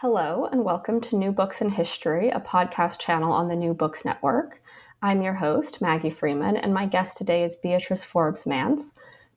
Hello, 0.00 0.46
and 0.52 0.62
welcome 0.62 1.00
to 1.00 1.16
New 1.16 1.32
Books 1.32 1.62
in 1.62 1.70
History, 1.70 2.28
a 2.28 2.38
podcast 2.38 3.00
channel 3.00 3.32
on 3.32 3.48
the 3.48 3.56
New 3.56 3.72
Books 3.72 4.04
Network. 4.04 4.60
I'm 5.00 5.22
your 5.22 5.32
host, 5.32 5.80
Maggie 5.80 6.10
Freeman, 6.10 6.58
and 6.58 6.74
my 6.74 6.84
guest 6.84 7.16
today 7.16 7.42
is 7.44 7.56
Beatrice 7.56 8.04
Forbes 8.04 8.44
Manz. 8.44 8.92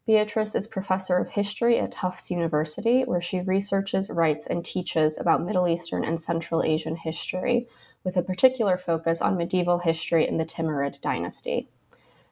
Beatrice 0.05 0.55
is 0.55 0.67
professor 0.67 1.17
of 1.17 1.29
history 1.29 1.79
at 1.79 1.93
Tufts 1.93 2.29
University, 2.29 3.03
where 3.03 3.21
she 3.21 3.39
researches, 3.39 4.09
writes, 4.09 4.47
and 4.47 4.65
teaches 4.65 5.17
about 5.17 5.45
Middle 5.45 5.65
Eastern 5.65 6.03
and 6.03 6.19
Central 6.19 6.61
Asian 6.61 6.97
history, 6.97 7.65
with 8.03 8.17
a 8.17 8.21
particular 8.21 8.77
focus 8.77 9.21
on 9.21 9.37
medieval 9.37 9.79
history 9.79 10.27
in 10.27 10.35
the 10.35 10.43
Timurid 10.43 10.99
dynasty. 10.99 11.69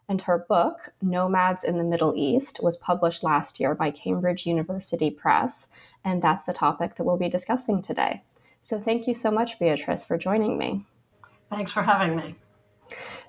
And 0.09 0.21
her 0.21 0.45
book, 0.47 0.93
Nomads 1.01 1.63
in 1.63 1.77
the 1.77 1.83
Middle 1.83 2.13
East, 2.15 2.59
was 2.63 2.77
published 2.77 3.23
last 3.23 3.59
year 3.59 3.75
by 3.75 3.91
Cambridge 3.91 4.45
University 4.45 5.09
Press 5.09 5.67
and 6.07 6.21
that's 6.21 6.45
the 6.45 6.53
topic 6.53 6.95
that 6.95 7.03
we'll 7.03 7.17
be 7.17 7.27
discussing 7.27 7.81
today. 7.81 8.23
So 8.61 8.79
thank 8.79 9.07
you 9.07 9.13
so 9.13 9.29
much, 9.29 9.59
Beatrice, 9.59 10.05
for 10.05 10.17
joining 10.17 10.57
me. 10.57 10.85
Thanks 11.49 11.71
for 11.71 11.83
having 11.83 12.15
me. 12.15 12.35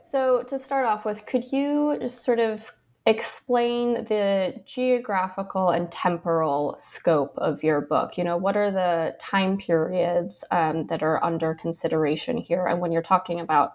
So, 0.05 0.43
to 0.45 0.59
start 0.59 0.87
off 0.87 1.05
with, 1.05 1.27
could 1.27 1.53
you 1.53 1.99
just 2.01 2.25
sort 2.25 2.39
of 2.39 2.73
explain 3.09 4.05
the 4.05 4.55
geographical 4.67 5.70
and 5.70 5.91
temporal 5.91 6.77
scope 6.78 7.33
of 7.39 7.62
your 7.62 7.81
book? 7.81 8.19
You 8.19 8.25
know, 8.25 8.37
what 8.37 8.56
are 8.56 8.70
the 8.70 9.17
time 9.19 9.56
periods 9.56 10.45
um, 10.50 10.87
that 10.89 11.03
are 11.03 11.23
under 11.25 11.55
consideration 11.55 12.37
here? 12.37 12.67
And 12.67 12.81
when 12.81 12.92
you're 12.92 13.00
talking 13.00 13.41
about 13.41 13.73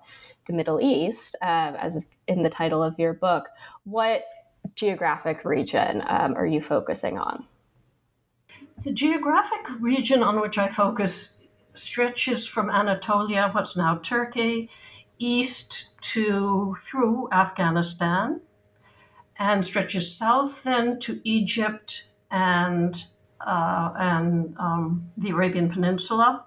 the 0.48 0.54
Middle 0.54 0.80
East, 0.80 1.36
uh, 1.42 1.74
as 1.80 2.06
in 2.28 2.44
the 2.44 2.50
title 2.50 2.84
of 2.84 3.00
your 3.00 3.14
book, 3.14 3.50
what 3.86 4.24
geographic 4.76 5.44
region 5.44 6.04
um, 6.08 6.36
are 6.36 6.46
you 6.46 6.62
focusing 6.62 7.18
on? 7.18 7.46
The 8.84 8.92
geographic 8.92 9.66
region 9.80 10.22
on 10.22 10.42
which 10.42 10.60
I 10.60 10.70
focus 10.70 11.38
stretches 11.74 12.46
from 12.46 12.70
Anatolia, 12.70 13.50
what's 13.52 13.76
now 13.76 14.00
Turkey, 14.04 14.70
east 15.18 16.00
to 16.02 16.76
through 16.84 17.30
Afghanistan, 17.32 18.42
and 19.44 19.66
stretches 19.66 20.16
south 20.16 20.64
then 20.64 20.98
to 21.02 21.20
Egypt 21.26 22.06
and 22.32 23.04
uh, 23.46 23.92
and 23.98 24.56
um, 24.58 25.12
the 25.18 25.32
Arabian 25.32 25.70
Peninsula. 25.70 26.46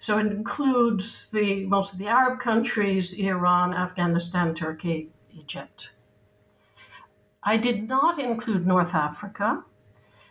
So 0.00 0.16
it 0.16 0.26
includes 0.26 1.28
the 1.30 1.66
most 1.66 1.92
of 1.92 1.98
the 1.98 2.06
Arab 2.06 2.40
countries, 2.40 3.12
Iran, 3.12 3.74
Afghanistan, 3.74 4.54
Turkey, 4.54 5.10
Egypt. 5.38 5.88
I 7.42 7.58
did 7.58 7.86
not 7.86 8.18
include 8.18 8.66
North 8.66 8.94
Africa 8.94 9.62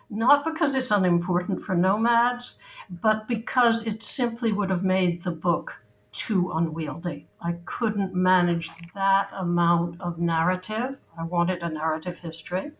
not 0.09 0.43
because 0.43 0.73
it's 0.73 0.89
unimportant 0.89 1.63
for 1.63 1.75
nomads, 1.75 2.57
but 2.89 3.27
because 3.27 3.85
it 3.85 4.01
simply 4.01 4.51
would 4.51 4.71
have 4.71 4.83
made 4.83 5.23
the 5.23 5.29
book 5.29 5.75
too 6.11 6.51
unwieldy. 6.53 7.27
I 7.41 7.53
couldn't 7.65 8.13
manage 8.13 8.69
that 8.95 9.29
amount 9.33 10.01
of 10.01 10.17
narrative. 10.19 10.97
I 11.17 11.23
wanted 11.23 11.61
a 11.61 11.69
narrative 11.69 12.17
history. 12.19 12.71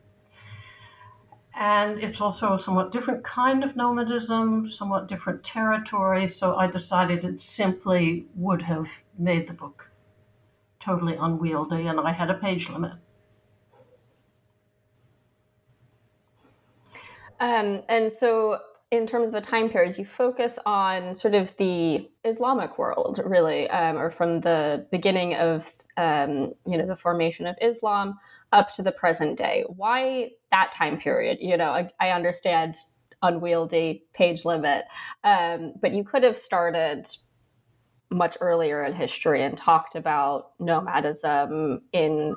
And 1.56 2.00
it's 2.00 2.22
also 2.22 2.54
a 2.54 2.60
somewhat 2.60 2.92
different 2.92 3.24
kind 3.24 3.64
of 3.64 3.76
nomadism, 3.76 4.70
somewhat 4.70 5.08
different 5.08 5.44
territory. 5.44 6.28
So 6.28 6.56
I 6.56 6.68
decided 6.68 7.26
it 7.26 7.42
simply 7.42 8.28
would 8.36 8.62
have 8.62 8.90
made 9.18 9.48
the 9.48 9.54
book 9.54 9.90
totally 10.80 11.16
unwieldy, 11.16 11.88
and 11.88 12.00
I 12.00 12.12
had 12.14 12.30
a 12.30 12.36
page 12.36 12.70
limit. 12.70 12.94
Um, 17.40 17.84
and 17.88 18.12
so, 18.12 18.60
in 18.92 19.06
terms 19.06 19.28
of 19.28 19.34
the 19.34 19.42
time 19.42 19.70
periods, 19.70 20.00
you 20.00 20.06
focus 20.06 20.58
on 20.66 21.16
sort 21.16 21.36
of 21.36 21.56
the 21.58 22.10
Islamic 22.24 22.78
world, 22.78 23.20
really, 23.24 23.70
um, 23.70 23.98
or 23.98 24.10
from 24.10 24.42
the 24.42 24.88
beginning 24.92 25.36
of 25.36 25.72
um, 25.98 26.54
you 26.66 26.78
know 26.78 26.88
the 26.88 26.96
formation 26.96 27.46
of 27.46 27.56
Islam 27.62 28.18
up 28.52 28.74
to 28.76 28.82
the 28.82 28.92
present 28.92 29.38
day. 29.38 29.64
Why 29.68 30.32
that 30.52 30.72
time 30.72 30.98
period? 30.98 31.38
You 31.40 31.58
know, 31.58 31.72
I, 31.72 31.90
I 32.00 32.10
understand 32.12 32.78
unwieldy 33.22 34.06
page 34.14 34.44
limit, 34.44 34.86
um, 35.24 35.74
but 35.82 35.94
you 35.94 36.04
could 36.04 36.24
have 36.24 36.38
started 36.38 37.08
much 38.10 38.38
earlier 38.42 38.84
in 38.84 38.94
history 38.94 39.44
and 39.44 39.56
talked 39.56 39.94
about 39.94 40.52
nomadism 40.60 41.82
in 41.94 42.36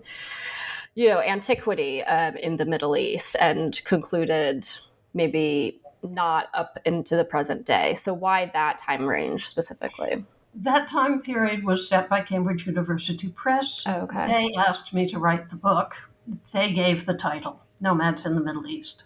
you 0.95 1.09
know 1.09 1.21
antiquity 1.21 2.03
um, 2.03 2.37
in 2.37 2.59
the 2.59 2.67
Middle 2.67 2.95
East 2.95 3.37
and 3.41 3.83
concluded 3.85 4.69
maybe 5.15 5.82
not 6.03 6.49
up 6.55 6.79
into 6.85 7.17
the 7.17 7.25
present 7.25 7.65
day. 7.65 7.95
So, 7.95 8.13
why 8.13 8.51
that 8.53 8.79
time 8.79 9.07
range 9.07 9.47
specifically? 9.47 10.25
That 10.55 10.89
time 10.89 11.23
period 11.23 11.65
was 11.65 11.89
set 11.89 12.09
by 12.09 12.21
Cambridge 12.23 12.67
University 12.67 13.29
Press. 13.29 13.83
Okay. 13.87 14.27
They 14.27 14.55
asked 14.59 14.93
me 14.93 15.09
to 15.09 15.19
write 15.19 15.49
the 15.49 15.57
book. 15.57 15.95
They 16.53 16.73
gave 16.73 17.07
the 17.07 17.15
title, 17.15 17.63
Nomads 17.81 18.27
in 18.27 18.35
the 18.35 18.43
Middle 18.43 18.67
East. 18.67 19.05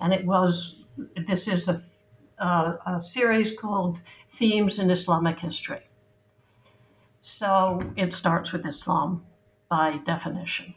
And 0.00 0.12
it 0.12 0.24
was, 0.24 0.82
this 1.28 1.46
is 1.46 1.68
a, 1.68 1.80
uh, 2.38 2.76
a 2.86 3.00
series 3.00 3.56
called 3.56 3.98
Themes 4.32 4.78
in 4.78 4.90
Islamic 4.90 5.38
History. 5.38 5.82
So 7.20 7.80
it 7.96 8.12
starts 8.12 8.52
with 8.52 8.66
Islam 8.66 9.24
by 9.68 9.98
definition. 10.04 10.74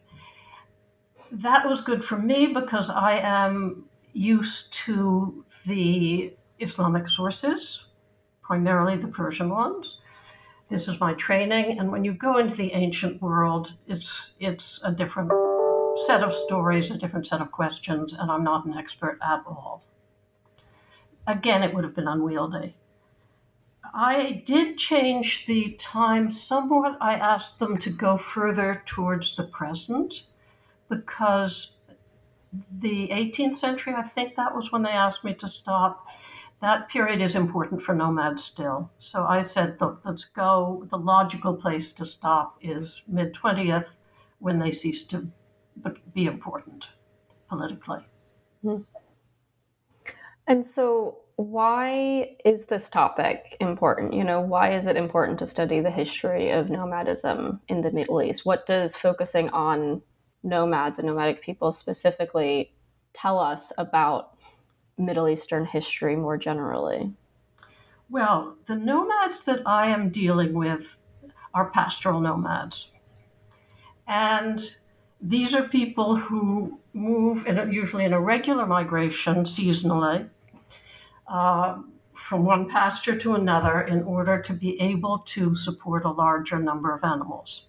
That 1.31 1.67
was 1.67 1.81
good 1.81 2.03
for 2.03 2.17
me 2.17 2.47
because 2.47 2.89
I 2.89 3.19
am 3.19 3.85
used 4.13 4.73
to 4.73 5.45
the 5.65 6.33
Islamic 6.59 7.07
sources, 7.07 7.85
primarily 8.41 8.97
the 8.97 9.07
Persian 9.07 9.49
ones. 9.49 9.97
This 10.69 10.87
is 10.87 10.99
my 10.99 11.13
training, 11.15 11.79
and 11.79 11.91
when 11.91 12.05
you 12.05 12.13
go 12.13 12.37
into 12.37 12.55
the 12.55 12.71
ancient 12.73 13.21
world, 13.21 13.73
it's 13.87 14.33
it's 14.39 14.79
a 14.83 14.91
different 14.91 15.31
set 16.07 16.23
of 16.23 16.33
stories, 16.33 16.91
a 16.91 16.97
different 16.97 17.27
set 17.27 17.41
of 17.41 17.51
questions, 17.51 18.13
and 18.13 18.31
I'm 18.31 18.43
not 18.43 18.65
an 18.65 18.77
expert 18.77 19.19
at 19.21 19.43
all. 19.45 19.83
Again, 21.27 21.63
it 21.63 21.73
would 21.73 21.83
have 21.83 21.95
been 21.95 22.07
unwieldy. 22.07 22.75
I 23.93 24.43
did 24.45 24.77
change 24.77 25.45
the 25.45 25.71
time 25.73 26.31
somewhat. 26.31 26.97
I 27.01 27.15
asked 27.15 27.59
them 27.59 27.77
to 27.79 27.89
go 27.89 28.17
further 28.17 28.81
towards 28.85 29.35
the 29.35 29.43
present 29.43 30.23
because 30.89 31.75
the 32.79 33.07
18th 33.11 33.57
century, 33.57 33.93
I 33.95 34.03
think 34.03 34.35
that 34.35 34.53
was 34.55 34.71
when 34.71 34.83
they 34.83 34.89
asked 34.89 35.23
me 35.23 35.33
to 35.35 35.47
stop. 35.47 36.05
That 36.61 36.89
period 36.89 37.21
is 37.21 37.35
important 37.35 37.81
for 37.81 37.95
nomads 37.95 38.43
still. 38.43 38.91
So 38.99 39.25
I 39.25 39.41
said, 39.41 39.77
let's 40.05 40.25
go. 40.25 40.87
The 40.91 40.97
logical 40.97 41.55
place 41.55 41.91
to 41.93 42.05
stop 42.05 42.57
is 42.61 43.01
mid 43.07 43.33
20th 43.33 43.87
when 44.39 44.59
they 44.59 44.71
cease 44.71 45.03
to 45.05 45.27
be 46.13 46.25
important 46.25 46.85
politically. 47.47 47.99
Mm-hmm. 48.63 48.83
And 50.47 50.65
so, 50.65 51.19
why 51.37 52.35
is 52.45 52.65
this 52.65 52.89
topic 52.89 53.57
important? 53.59 54.13
You 54.13 54.23
know, 54.23 54.41
why 54.41 54.73
is 54.73 54.85
it 54.85 54.95
important 54.95 55.39
to 55.39 55.47
study 55.47 55.79
the 55.79 55.89
history 55.89 56.51
of 56.51 56.69
nomadism 56.69 57.59
in 57.67 57.81
the 57.81 57.91
Middle 57.91 58.21
East? 58.21 58.45
What 58.45 58.65
does 58.65 58.95
focusing 58.95 59.49
on 59.49 60.01
nomads 60.43 60.99
and 60.99 61.07
nomadic 61.07 61.41
people 61.41 61.71
specifically 61.71 62.73
tell 63.13 63.39
us 63.39 63.71
about 63.77 64.37
Middle 64.97 65.27
Eastern 65.27 65.65
history 65.65 66.15
more 66.15 66.37
generally? 66.37 67.11
Well, 68.09 68.55
the 68.67 68.75
nomads 68.75 69.43
that 69.43 69.61
I 69.65 69.87
am 69.87 70.09
dealing 70.09 70.53
with 70.53 70.97
are 71.53 71.69
pastoral 71.69 72.19
nomads. 72.19 72.89
And 74.07 74.75
these 75.21 75.53
are 75.53 75.63
people 75.63 76.15
who 76.15 76.79
move 76.93 77.45
in 77.45 77.57
a, 77.57 77.71
usually 77.71 78.05
in 78.05 78.13
a 78.13 78.19
regular 78.19 78.65
migration 78.65 79.45
seasonally 79.45 80.27
uh, 81.27 81.77
from 82.15 82.43
one 82.43 82.67
pasture 82.69 83.17
to 83.17 83.35
another 83.35 83.81
in 83.81 84.03
order 84.03 84.41
to 84.41 84.53
be 84.53 84.79
able 84.81 85.19
to 85.19 85.55
support 85.55 86.03
a 86.03 86.11
larger 86.11 86.59
number 86.59 86.93
of 86.93 87.03
animals. 87.03 87.67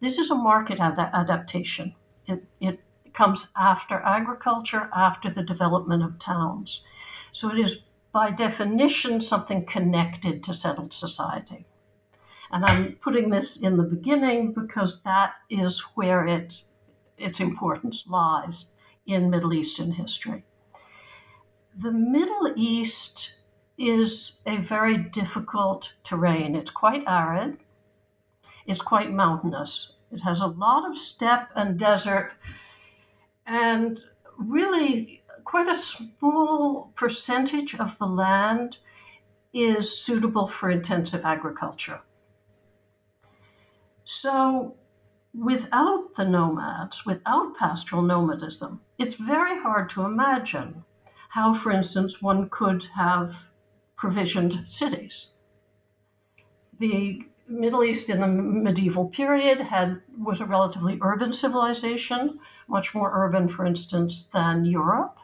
This 0.00 0.18
is 0.18 0.30
a 0.30 0.34
market 0.34 0.78
ad- 0.80 0.98
adaptation. 0.98 1.94
It, 2.32 2.44
it 2.60 2.80
comes 3.12 3.46
after 3.56 3.96
agriculture, 3.96 4.88
after 4.94 5.30
the 5.30 5.42
development 5.42 6.02
of 6.02 6.18
towns. 6.18 6.82
So 7.32 7.50
it 7.50 7.58
is 7.58 7.78
by 8.12 8.30
definition 8.30 9.20
something 9.20 9.64
connected 9.64 10.44
to 10.44 10.54
settled 10.54 10.92
society. 10.92 11.66
And 12.50 12.64
I'm 12.64 12.92
putting 13.02 13.30
this 13.30 13.56
in 13.56 13.78
the 13.78 13.82
beginning 13.82 14.52
because 14.52 15.00
that 15.02 15.32
is 15.48 15.80
where 15.94 16.26
it, 16.26 16.62
its 17.16 17.40
importance 17.40 18.04
lies 18.06 18.74
in 19.06 19.30
Middle 19.30 19.54
Eastern 19.54 19.92
history. 19.92 20.44
The 21.78 21.90
Middle 21.90 22.52
East 22.54 23.36
is 23.78 24.40
a 24.46 24.58
very 24.58 24.98
difficult 24.98 25.94
terrain. 26.04 26.54
It's 26.54 26.70
quite 26.70 27.04
arid, 27.06 27.56
it's 28.66 28.82
quite 28.82 29.10
mountainous. 29.10 29.92
It 30.12 30.20
has 30.20 30.40
a 30.40 30.46
lot 30.46 30.90
of 30.90 30.98
steppe 30.98 31.48
and 31.56 31.78
desert, 31.78 32.32
and 33.46 33.98
really 34.36 35.22
quite 35.44 35.68
a 35.68 35.74
small 35.74 36.92
percentage 36.96 37.74
of 37.74 37.96
the 37.98 38.06
land 38.06 38.76
is 39.52 39.98
suitable 39.98 40.48
for 40.48 40.70
intensive 40.70 41.24
agriculture. 41.24 42.00
So, 44.04 44.76
without 45.34 46.14
the 46.16 46.24
nomads, 46.24 47.06
without 47.06 47.56
pastoral 47.56 48.02
nomadism, 48.02 48.80
it's 48.98 49.14
very 49.14 49.60
hard 49.60 49.88
to 49.90 50.04
imagine 50.04 50.84
how, 51.30 51.54
for 51.54 51.70
instance, 51.70 52.20
one 52.20 52.50
could 52.50 52.84
have 52.94 53.34
provisioned 53.96 54.68
cities. 54.68 55.28
The 56.78 57.24
Middle 57.52 57.84
East 57.84 58.08
in 58.08 58.20
the 58.20 58.26
medieval 58.26 59.08
period 59.08 59.60
had 59.60 60.00
was 60.18 60.40
a 60.40 60.46
relatively 60.46 60.98
urban 61.02 61.32
civilization, 61.32 62.40
much 62.66 62.94
more 62.94 63.12
urban, 63.14 63.48
for 63.48 63.66
instance, 63.66 64.24
than 64.32 64.64
Europe. 64.64 65.18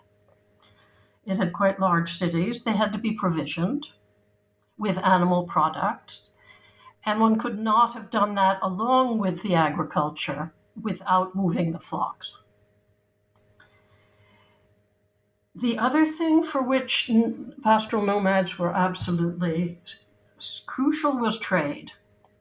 It 1.24 1.36
had 1.36 1.52
quite 1.52 1.80
large 1.80 2.18
cities. 2.18 2.62
They 2.62 2.76
had 2.76 2.92
to 2.92 2.98
be 2.98 3.12
provisioned 3.12 3.86
with 4.76 4.98
animal 4.98 5.44
products. 5.44 6.24
And 7.04 7.20
one 7.20 7.38
could 7.38 7.58
not 7.58 7.94
have 7.94 8.10
done 8.10 8.34
that 8.34 8.58
along 8.62 9.18
with 9.18 9.42
the 9.42 9.54
agriculture 9.54 10.52
without 10.80 11.34
moving 11.34 11.72
the 11.72 11.80
flocks. 11.80 12.38
The 15.54 15.78
other 15.78 16.06
thing 16.06 16.44
for 16.44 16.62
which 16.62 17.10
pastoral 17.64 18.04
nomads 18.04 18.58
were 18.58 18.72
absolutely 18.72 19.80
crucial 20.66 21.18
was 21.18 21.38
trade. 21.38 21.90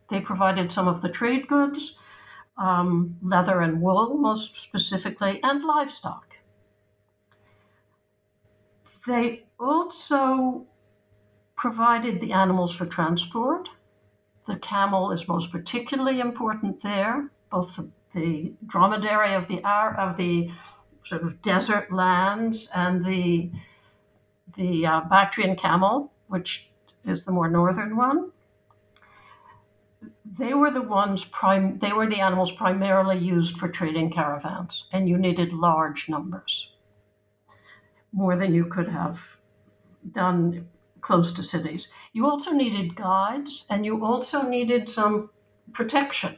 They 0.09 0.19
provided 0.21 0.71
some 0.71 0.87
of 0.87 1.01
the 1.01 1.09
trade 1.09 1.47
goods, 1.47 1.97
um, 2.57 3.17
leather 3.21 3.61
and 3.61 3.81
wool, 3.81 4.17
most 4.17 4.57
specifically, 4.57 5.39
and 5.43 5.63
livestock. 5.63 6.35
They 9.05 9.45
also 9.59 10.65
provided 11.55 12.21
the 12.21 12.31
animals 12.33 12.73
for 12.73 12.85
transport. 12.85 13.67
The 14.47 14.57
camel 14.57 15.11
is 15.11 15.27
most 15.27 15.51
particularly 15.51 16.19
important 16.19 16.81
there, 16.81 17.29
both 17.51 17.75
the, 17.75 17.87
the 18.13 18.53
dromedary 18.65 19.33
of 19.33 19.47
the 19.47 19.61
of 19.65 20.17
the 20.17 20.51
sort 21.03 21.23
of 21.23 21.41
desert 21.41 21.91
lands 21.91 22.69
and 22.75 23.05
the 23.05 23.49
the 24.57 24.85
uh, 24.85 25.01
Bactrian 25.01 25.55
camel, 25.55 26.11
which 26.27 26.69
is 27.05 27.23
the 27.23 27.31
more 27.31 27.49
northern 27.49 27.95
one. 27.95 28.31
They 30.37 30.53
were 30.53 30.71
the 30.71 30.81
ones 30.81 31.25
prime. 31.25 31.79
They 31.79 31.93
were 31.93 32.07
the 32.07 32.21
animals 32.21 32.51
primarily 32.51 33.17
used 33.17 33.57
for 33.57 33.67
trading 33.69 34.11
caravans, 34.11 34.85
and 34.91 35.09
you 35.09 35.17
needed 35.17 35.53
large 35.53 36.09
numbers 36.09 36.71
more 38.11 38.35
than 38.35 38.53
you 38.53 38.65
could 38.65 38.87
have 38.87 39.19
done 40.11 40.67
close 41.01 41.31
to 41.33 41.43
cities. 41.43 41.89
You 42.13 42.25
also 42.27 42.51
needed 42.51 42.95
guides 42.95 43.65
and 43.69 43.85
you 43.85 44.03
also 44.03 44.41
needed 44.41 44.89
some 44.89 45.29
protection, 45.73 46.37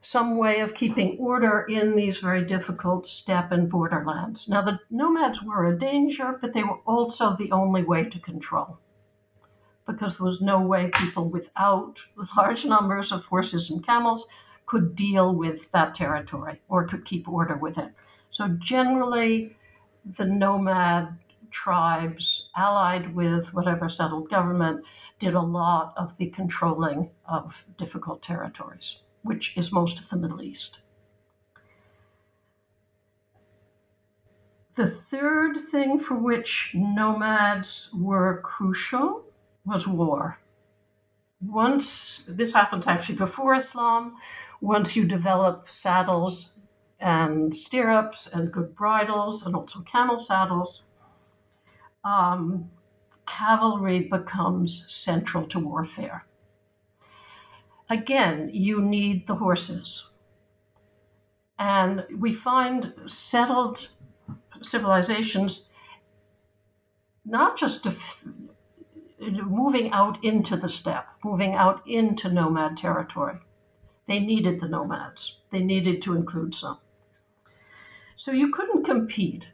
some 0.00 0.36
way 0.36 0.60
of 0.60 0.74
keeping 0.74 1.16
order 1.18 1.62
in 1.62 1.96
these 1.96 2.18
very 2.18 2.44
difficult 2.44 3.06
steppe 3.06 3.52
and 3.52 3.70
borderlands. 3.70 4.48
Now, 4.48 4.62
the 4.62 4.78
nomads 4.90 5.42
were 5.42 5.66
a 5.66 5.78
danger, 5.78 6.38
but 6.40 6.52
they 6.52 6.62
were 6.62 6.80
also 6.86 7.36
the 7.36 7.50
only 7.52 7.82
way 7.82 8.04
to 8.04 8.18
control 8.20 8.78
because 9.86 10.16
there 10.16 10.26
was 10.26 10.40
no 10.40 10.60
way 10.60 10.90
people 10.94 11.28
without 11.28 11.98
large 12.36 12.64
numbers 12.64 13.12
of 13.12 13.24
horses 13.24 13.70
and 13.70 13.84
camels 13.84 14.24
could 14.66 14.96
deal 14.96 15.34
with 15.34 15.70
that 15.72 15.94
territory 15.94 16.60
or 16.68 16.86
could 16.86 17.04
keep 17.04 17.28
order 17.28 17.56
with 17.56 17.76
it. 17.78 17.90
So, 18.30 18.48
generally, 18.58 19.56
the 20.16 20.24
nomad 20.24 21.18
tribes, 21.50 22.48
allied 22.56 23.14
with 23.14 23.52
whatever 23.54 23.88
settled 23.88 24.30
government, 24.30 24.84
did 25.20 25.34
a 25.34 25.40
lot 25.40 25.94
of 25.96 26.16
the 26.18 26.30
controlling 26.30 27.10
of 27.26 27.64
difficult 27.78 28.22
territories, 28.22 28.96
which 29.22 29.56
is 29.56 29.70
most 29.70 30.00
of 30.00 30.08
the 30.08 30.16
Middle 30.16 30.42
East. 30.42 30.80
The 34.76 34.90
third 34.90 35.68
thing 35.70 36.00
for 36.00 36.14
which 36.14 36.72
nomads 36.74 37.90
were 37.94 38.40
crucial 38.42 39.24
was 39.64 39.86
war. 39.86 40.38
Once, 41.40 42.22
this 42.28 42.52
happens 42.52 42.86
actually 42.86 43.16
before 43.16 43.54
Islam, 43.54 44.16
once 44.60 44.96
you 44.96 45.04
develop 45.04 45.68
saddles 45.68 46.54
and 47.00 47.54
stirrups 47.54 48.28
and 48.28 48.52
good 48.52 48.74
bridles 48.74 49.44
and 49.44 49.54
also 49.54 49.80
camel 49.80 50.18
saddles, 50.18 50.84
um, 52.04 52.70
cavalry 53.26 54.08
becomes 54.10 54.84
central 54.88 55.46
to 55.48 55.58
warfare. 55.58 56.24
Again, 57.90 58.50
you 58.52 58.80
need 58.80 59.26
the 59.26 59.34
horses. 59.34 60.08
And 61.58 62.04
we 62.16 62.34
find 62.34 62.92
settled 63.06 63.88
civilizations 64.62 65.68
not 67.24 67.58
just 67.58 67.86
moving 69.32 69.92
out 69.92 70.22
into 70.24 70.56
the 70.56 70.68
steppe, 70.68 71.06
moving 71.24 71.54
out 71.54 71.86
into 71.86 72.28
nomad 72.28 72.76
territory. 72.76 73.38
They 74.06 74.20
needed 74.20 74.60
the 74.60 74.68
nomads, 74.68 75.38
they 75.50 75.60
needed 75.60 76.02
to 76.02 76.14
include 76.14 76.54
some. 76.54 76.78
So 78.16 78.32
you 78.32 78.52
couldn't 78.52 78.84
compete 78.84 79.48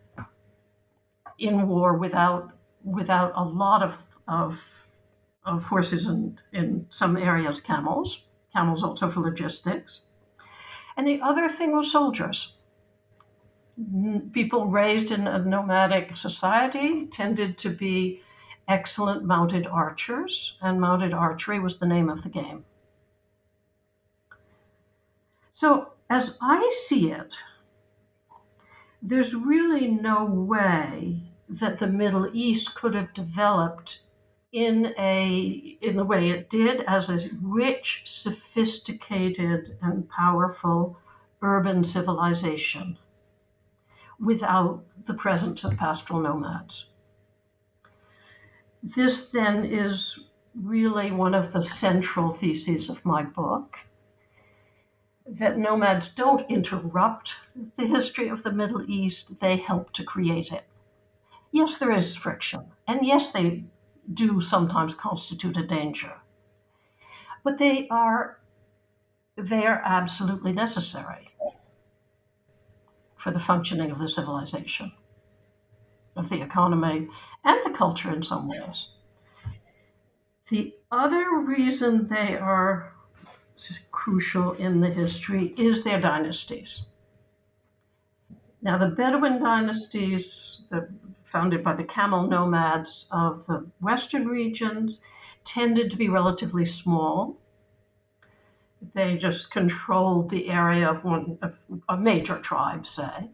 in 1.39 1.67
war 1.67 1.97
without 1.97 2.53
without 2.85 3.33
a 3.35 3.45
lot 3.45 3.83
of 3.83 3.95
of, 4.29 4.59
of 5.45 5.65
horses 5.65 6.07
and 6.07 6.41
in 6.53 6.87
some 6.91 7.17
areas 7.17 7.61
camels. 7.61 8.25
Camels 8.53 8.83
also 8.83 9.11
for 9.11 9.21
logistics. 9.21 10.03
And 10.97 11.07
the 11.07 11.21
other 11.23 11.49
thing 11.49 11.73
was 11.73 11.91
soldiers. 11.91 12.57
People 14.33 14.67
raised 14.67 15.11
in 15.11 15.27
a 15.27 15.39
nomadic 15.39 16.17
society 16.17 17.07
tended 17.07 17.57
to 17.59 17.71
be 17.71 18.23
excellent 18.71 19.25
mounted 19.25 19.67
archers, 19.67 20.57
and 20.62 20.81
mounted 20.81 21.12
archery 21.12 21.59
was 21.59 21.79
the 21.79 21.87
name 21.87 22.09
of 22.09 22.23
the 22.23 22.29
game. 22.29 22.65
So, 25.53 25.93
as 26.09 26.37
I 26.41 26.71
see 26.87 27.11
it, 27.11 27.35
there's 29.03 29.35
really 29.35 29.89
no 29.89 30.25
way 30.25 31.23
that 31.49 31.79
the 31.81 31.89
Middle 31.89 32.31
East 32.33 32.75
could 32.77 32.95
have 32.95 33.12
developed 33.12 34.00
in 34.53 34.95
a 34.99 35.77
in 35.81 35.97
the 35.97 36.05
way 36.05 36.31
it 36.31 36.49
did 36.49 36.83
as 36.87 37.11
a 37.11 37.29
rich, 37.43 38.05
sophisticated, 38.07 39.77
and 39.83 40.09
powerful 40.09 40.97
urban 41.43 41.85
civilization 41.85 42.97
without 44.19 44.85
the 45.07 45.15
presence 45.15 45.65
of 45.65 45.77
pastoral 45.77 46.21
nomads. 46.21 46.89
This 48.82 49.26
then 49.26 49.64
is 49.64 50.18
really 50.54 51.10
one 51.10 51.34
of 51.34 51.52
the 51.52 51.62
central 51.62 52.32
theses 52.32 52.88
of 52.88 53.04
my 53.04 53.22
book 53.22 53.78
that 55.26 55.58
nomads 55.58 56.08
don't 56.08 56.50
interrupt 56.50 57.34
the 57.76 57.87
history 57.87 58.28
of 58.28 58.42
the 58.42 58.52
Middle 58.52 58.82
East, 58.90 59.38
they 59.40 59.56
help 59.56 59.92
to 59.92 60.04
create 60.04 60.50
it. 60.50 60.64
yes, 61.52 61.78
there 61.78 61.92
is 61.92 62.16
friction. 62.16 62.64
And 62.88 63.06
yes, 63.06 63.30
they 63.30 63.64
do 64.12 64.40
sometimes 64.40 64.94
constitute 64.94 65.56
a 65.56 65.66
danger. 65.66 66.12
But 67.44 67.58
they 67.58 67.88
are 67.88 68.38
they 69.37 69.64
are 69.66 69.80
absolutely 69.84 70.52
necessary 70.52 71.30
for 73.16 73.30
the 73.30 73.40
functioning 73.40 73.90
of 73.90 73.99
the 73.99 74.08
civilization, 74.08 74.92
of 76.16 76.28
the 76.28 76.42
economy, 76.42 77.08
and 77.44 77.59
the 77.64 77.76
culture 77.76 78.12
in 78.12 78.23
some 78.23 78.49
ways. 78.49 78.88
The 80.50 80.75
other 80.90 81.38
reason 81.38 82.09
they 82.09 82.37
are 82.37 82.92
crucial 83.90 84.52
in 84.52 84.80
the 84.80 84.88
history 84.88 85.54
is 85.56 85.85
their 85.85 86.00
dynasties. 86.00 86.87
Now, 88.62 88.78
the 88.78 88.94
Bedouin 88.94 89.42
dynasties, 89.42 90.64
the, 90.70 90.88
founded 91.25 91.62
by 91.62 91.75
the 91.75 91.85
camel 91.85 92.26
nomads 92.26 93.06
of 93.11 93.44
the 93.47 93.66
western 93.80 94.26
regions, 94.26 95.00
tended 95.44 95.90
to 95.90 95.97
be 95.97 96.09
relatively 96.09 96.66
small. 96.66 97.38
They 98.94 99.16
just 99.16 99.50
controlled 99.50 100.30
the 100.30 100.49
area 100.49 100.90
of 100.90 101.04
one 101.04 101.38
of 101.42 101.54
a 101.88 101.97
major 101.97 102.38
tribe, 102.38 102.87
say. 102.87 103.30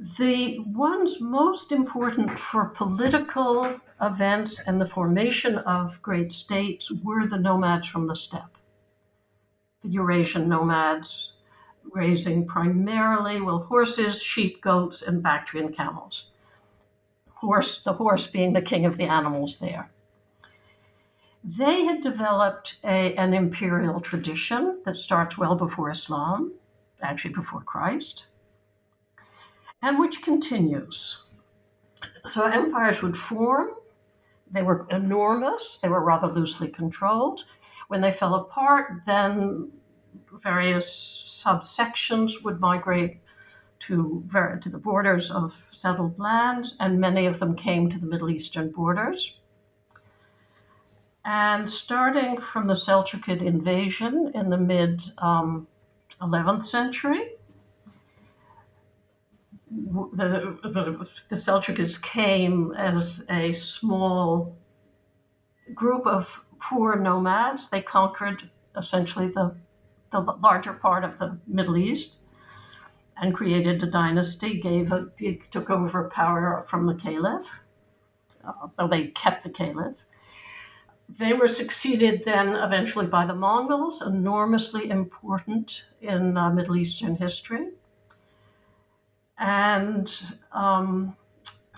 The 0.00 0.58
ones 0.58 1.20
most 1.20 1.70
important 1.70 2.38
for 2.38 2.64
political 2.64 3.78
events 4.00 4.60
and 4.66 4.80
the 4.80 4.88
formation 4.88 5.58
of 5.58 6.02
great 6.02 6.32
states 6.32 6.90
were 6.90 7.26
the 7.26 7.38
nomads 7.38 7.86
from 7.86 8.08
the 8.08 8.16
steppe, 8.16 8.58
the 9.82 9.90
Eurasian 9.90 10.48
nomads, 10.48 11.34
raising 11.92 12.44
primarily 12.44 13.40
well 13.40 13.60
horses, 13.60 14.20
sheep, 14.20 14.60
goats, 14.60 15.00
and 15.00 15.22
Bactrian 15.22 15.72
camels. 15.72 16.26
Horse, 17.34 17.80
the 17.84 17.92
horse 17.92 18.26
being 18.26 18.52
the 18.52 18.62
king 18.62 18.86
of 18.86 18.96
the 18.96 19.04
animals 19.04 19.58
there. 19.58 19.90
They 21.44 21.84
had 21.84 22.02
developed 22.02 22.78
a, 22.82 23.14
an 23.14 23.32
imperial 23.32 24.00
tradition 24.00 24.82
that 24.84 24.96
starts 24.96 25.38
well 25.38 25.54
before 25.54 25.90
Islam, 25.90 26.52
actually 27.00 27.34
before 27.34 27.60
Christ, 27.60 28.24
and 29.84 29.98
which 29.98 30.22
continues. 30.22 31.18
So 32.26 32.44
empires 32.44 33.02
would 33.02 33.18
form, 33.18 33.68
they 34.50 34.62
were 34.62 34.86
enormous, 34.90 35.78
they 35.82 35.90
were 35.90 36.02
rather 36.02 36.28
loosely 36.28 36.68
controlled. 36.68 37.40
When 37.88 38.00
they 38.00 38.12
fell 38.12 38.34
apart, 38.34 39.02
then 39.06 39.70
various 40.42 41.42
subsections 41.44 42.42
would 42.42 42.60
migrate 42.60 43.18
to, 43.80 44.26
to 44.62 44.70
the 44.70 44.78
borders 44.78 45.30
of 45.30 45.54
settled 45.70 46.18
lands, 46.18 46.76
and 46.80 46.98
many 46.98 47.26
of 47.26 47.38
them 47.38 47.54
came 47.54 47.90
to 47.90 47.98
the 47.98 48.06
Middle 48.06 48.30
Eastern 48.30 48.70
borders. 48.70 49.34
And 51.26 51.70
starting 51.70 52.40
from 52.40 52.68
the 52.68 52.74
Seljuk 52.74 53.28
invasion 53.28 54.32
in 54.34 54.48
the 54.48 54.56
mid 54.56 55.02
um, 55.18 55.66
11th 56.22 56.64
century, 56.64 57.32
the, 60.12 60.58
the, 60.62 61.06
the 61.30 61.36
Seljukids 61.36 62.00
came 62.00 62.72
as 62.74 63.24
a 63.30 63.52
small 63.52 64.56
group 65.74 66.06
of 66.06 66.28
poor 66.60 66.96
nomads. 66.96 67.68
They 67.68 67.82
conquered 67.82 68.50
essentially 68.78 69.28
the, 69.28 69.54
the 70.12 70.20
larger 70.20 70.74
part 70.74 71.04
of 71.04 71.18
the 71.18 71.38
Middle 71.46 71.76
East 71.76 72.16
and 73.16 73.34
created 73.34 73.82
a 73.82 73.90
dynasty, 73.90 74.60
gave 74.60 74.92
a, 74.92 75.06
took 75.50 75.70
over 75.70 76.10
power 76.10 76.66
from 76.68 76.86
the 76.86 76.94
caliph, 76.94 77.46
uh, 78.46 78.68
though 78.76 78.88
they 78.88 79.08
kept 79.08 79.44
the 79.44 79.50
caliph. 79.50 79.96
They 81.18 81.32
were 81.32 81.48
succeeded 81.48 82.22
then 82.24 82.56
eventually 82.56 83.06
by 83.06 83.26
the 83.26 83.34
Mongols, 83.34 84.02
enormously 84.02 84.88
important 84.90 85.84
in 86.00 86.36
uh, 86.36 86.50
Middle 86.50 86.76
Eastern 86.76 87.14
history. 87.16 87.68
And 89.38 90.14
um, 90.52 91.16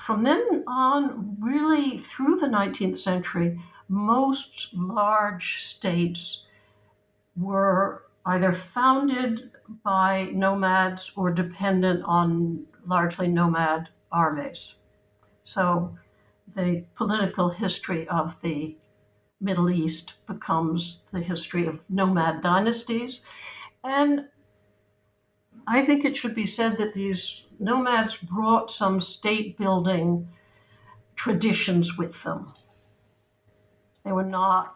from 0.04 0.22
then 0.22 0.64
on, 0.66 1.36
really 1.40 1.98
through 1.98 2.36
the 2.36 2.46
19th 2.46 2.98
century, 2.98 3.60
most 3.88 4.74
large 4.74 5.64
states 5.64 6.44
were 7.36 8.02
either 8.26 8.52
founded 8.52 9.50
by 9.84 10.24
nomads 10.32 11.12
or 11.16 11.30
dependent 11.30 12.02
on 12.04 12.64
largely 12.86 13.28
nomad 13.28 13.88
armies. 14.12 14.74
So 15.44 15.96
the 16.54 16.84
political 16.96 17.50
history 17.50 18.08
of 18.08 18.34
the 18.42 18.76
Middle 19.40 19.70
East 19.70 20.14
becomes 20.26 21.02
the 21.12 21.20
history 21.20 21.66
of 21.66 21.80
nomad 21.88 22.42
dynasties. 22.42 23.20
And 23.84 24.26
I 25.66 25.84
think 25.84 26.04
it 26.04 26.16
should 26.16 26.34
be 26.34 26.46
said 26.46 26.78
that 26.78 26.94
these 26.94 27.42
nomads 27.58 28.16
brought 28.16 28.70
some 28.70 29.00
state 29.00 29.58
building 29.58 30.28
traditions 31.14 31.96
with 31.96 32.22
them. 32.22 32.52
They 34.04 34.12
were 34.12 34.24
not 34.24 34.74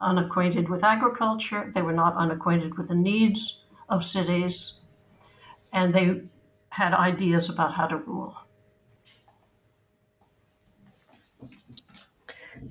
unacquainted 0.00 0.68
with 0.68 0.82
agriculture, 0.82 1.70
they 1.74 1.82
were 1.82 1.92
not 1.92 2.16
unacquainted 2.16 2.76
with 2.76 2.88
the 2.88 2.94
needs 2.94 3.64
of 3.88 4.04
cities, 4.04 4.74
and 5.72 5.94
they 5.94 6.22
had 6.70 6.94
ideas 6.94 7.50
about 7.50 7.74
how 7.74 7.86
to 7.86 7.96
rule. 7.98 8.36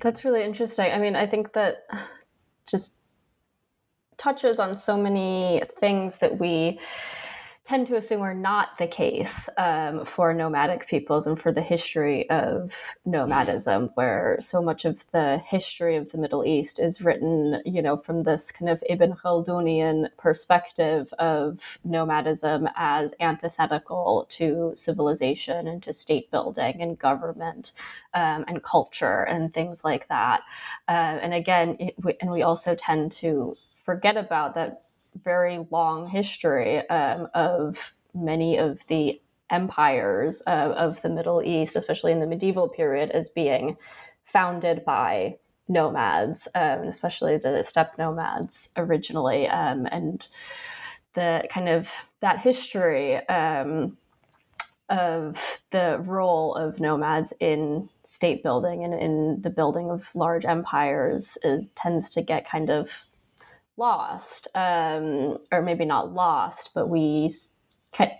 That's 0.00 0.24
really 0.24 0.42
interesting. 0.42 0.90
I 0.90 0.98
mean, 0.98 1.14
I 1.14 1.26
think 1.26 1.52
that 1.52 1.86
just 2.66 2.94
touches 4.16 4.58
on 4.58 4.74
so 4.74 4.96
many 4.96 5.62
things 5.80 6.16
that 6.18 6.38
we 6.38 6.80
tend 7.64 7.86
to 7.86 7.96
assume 7.96 8.20
are 8.22 8.34
not 8.34 8.76
the 8.78 8.86
case 8.86 9.48
um, 9.56 10.04
for 10.04 10.34
nomadic 10.34 10.88
peoples 10.88 11.26
and 11.26 11.40
for 11.40 11.52
the 11.52 11.62
history 11.62 12.28
of 12.28 12.74
nomadism, 13.04 13.90
where 13.94 14.36
so 14.40 14.60
much 14.60 14.84
of 14.84 15.04
the 15.12 15.38
history 15.46 15.96
of 15.96 16.10
the 16.10 16.18
Middle 16.18 16.44
East 16.44 16.80
is 16.80 17.00
written, 17.00 17.62
you 17.64 17.80
know, 17.80 17.96
from 17.96 18.24
this 18.24 18.50
kind 18.50 18.68
of 18.68 18.82
Ibn 18.88 19.12
Khaldunian 19.12 20.08
perspective 20.16 21.12
of 21.20 21.78
nomadism 21.84 22.68
as 22.74 23.14
antithetical 23.20 24.26
to 24.30 24.72
civilization 24.74 25.68
and 25.68 25.82
to 25.84 25.92
state 25.92 26.32
building 26.32 26.82
and 26.82 26.98
government 26.98 27.72
um, 28.14 28.44
and 28.48 28.64
culture 28.64 29.22
and 29.22 29.54
things 29.54 29.84
like 29.84 30.08
that. 30.08 30.40
Uh, 30.88 31.18
and 31.22 31.32
again, 31.32 31.76
it, 31.78 31.94
and 32.20 32.30
we 32.30 32.42
also 32.42 32.74
tend 32.74 33.12
to 33.12 33.56
forget 33.84 34.16
about 34.16 34.54
that 34.54 34.82
very 35.24 35.66
long 35.70 36.06
history 36.08 36.88
um, 36.88 37.28
of 37.34 37.92
many 38.14 38.56
of 38.58 38.86
the 38.88 39.20
empires 39.50 40.42
uh, 40.46 40.72
of 40.76 41.00
the 41.02 41.08
Middle 41.08 41.42
East, 41.42 41.76
especially 41.76 42.12
in 42.12 42.20
the 42.20 42.26
medieval 42.26 42.68
period, 42.68 43.10
as 43.10 43.28
being 43.28 43.76
founded 44.24 44.84
by 44.84 45.36
nomads, 45.68 46.48
um, 46.54 46.82
especially 46.82 47.36
the 47.36 47.62
steppe 47.62 47.98
nomads 47.98 48.68
originally, 48.76 49.48
um, 49.48 49.86
and 49.90 50.26
the 51.14 51.44
kind 51.50 51.68
of 51.68 51.90
that 52.20 52.38
history 52.38 53.16
um, 53.28 53.96
of 54.88 55.60
the 55.70 55.98
role 56.04 56.54
of 56.54 56.80
nomads 56.80 57.32
in 57.40 57.88
state 58.04 58.42
building 58.42 58.84
and 58.84 58.94
in 58.94 59.40
the 59.40 59.50
building 59.50 59.90
of 59.90 60.14
large 60.14 60.44
empires 60.44 61.38
is 61.42 61.68
tends 61.74 62.10
to 62.10 62.22
get 62.22 62.48
kind 62.48 62.70
of 62.70 62.90
lost, 63.76 64.48
um, 64.54 65.38
or 65.50 65.62
maybe 65.62 65.84
not 65.84 66.12
lost, 66.12 66.70
but 66.74 66.88
we 66.88 67.30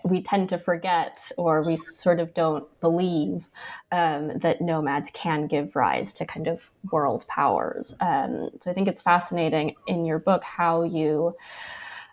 we 0.05 0.21
tend 0.21 0.49
to 0.49 0.57
forget 0.59 1.31
or 1.37 1.63
we 1.63 1.75
sort 1.75 2.19
of 2.19 2.33
don't 2.33 2.65
believe 2.79 3.49
um, 3.91 4.37
that 4.37 4.61
nomads 4.61 5.09
can 5.13 5.47
give 5.47 5.75
rise 5.75 6.13
to 6.13 6.25
kind 6.25 6.47
of 6.47 6.61
world 6.91 7.25
powers. 7.27 7.95
Um, 7.99 8.49
so 8.61 8.69
I 8.69 8.73
think 8.73 8.87
it's 8.87 9.01
fascinating 9.01 9.75
in 9.87 10.05
your 10.05 10.19
book 10.19 10.43
how 10.43 10.83
you 10.83 11.35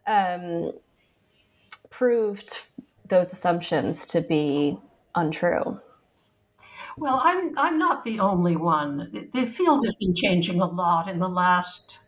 um, 0.06 0.72
proved 1.90 2.58
those 3.08 3.32
assumptions 3.32 4.06
to 4.06 4.22
be 4.22 4.78
untrue. 5.14 5.78
Well, 6.96 7.20
I'm 7.22 7.56
I'm 7.58 7.78
not 7.78 8.04
the 8.04 8.20
only 8.20 8.56
one. 8.56 9.30
The 9.32 9.46
field 9.46 9.84
has 9.84 9.94
been 9.96 10.14
changing 10.14 10.60
a 10.60 10.66
lot 10.66 11.08
in 11.08 11.18
the 11.18 11.28
last 11.28 11.98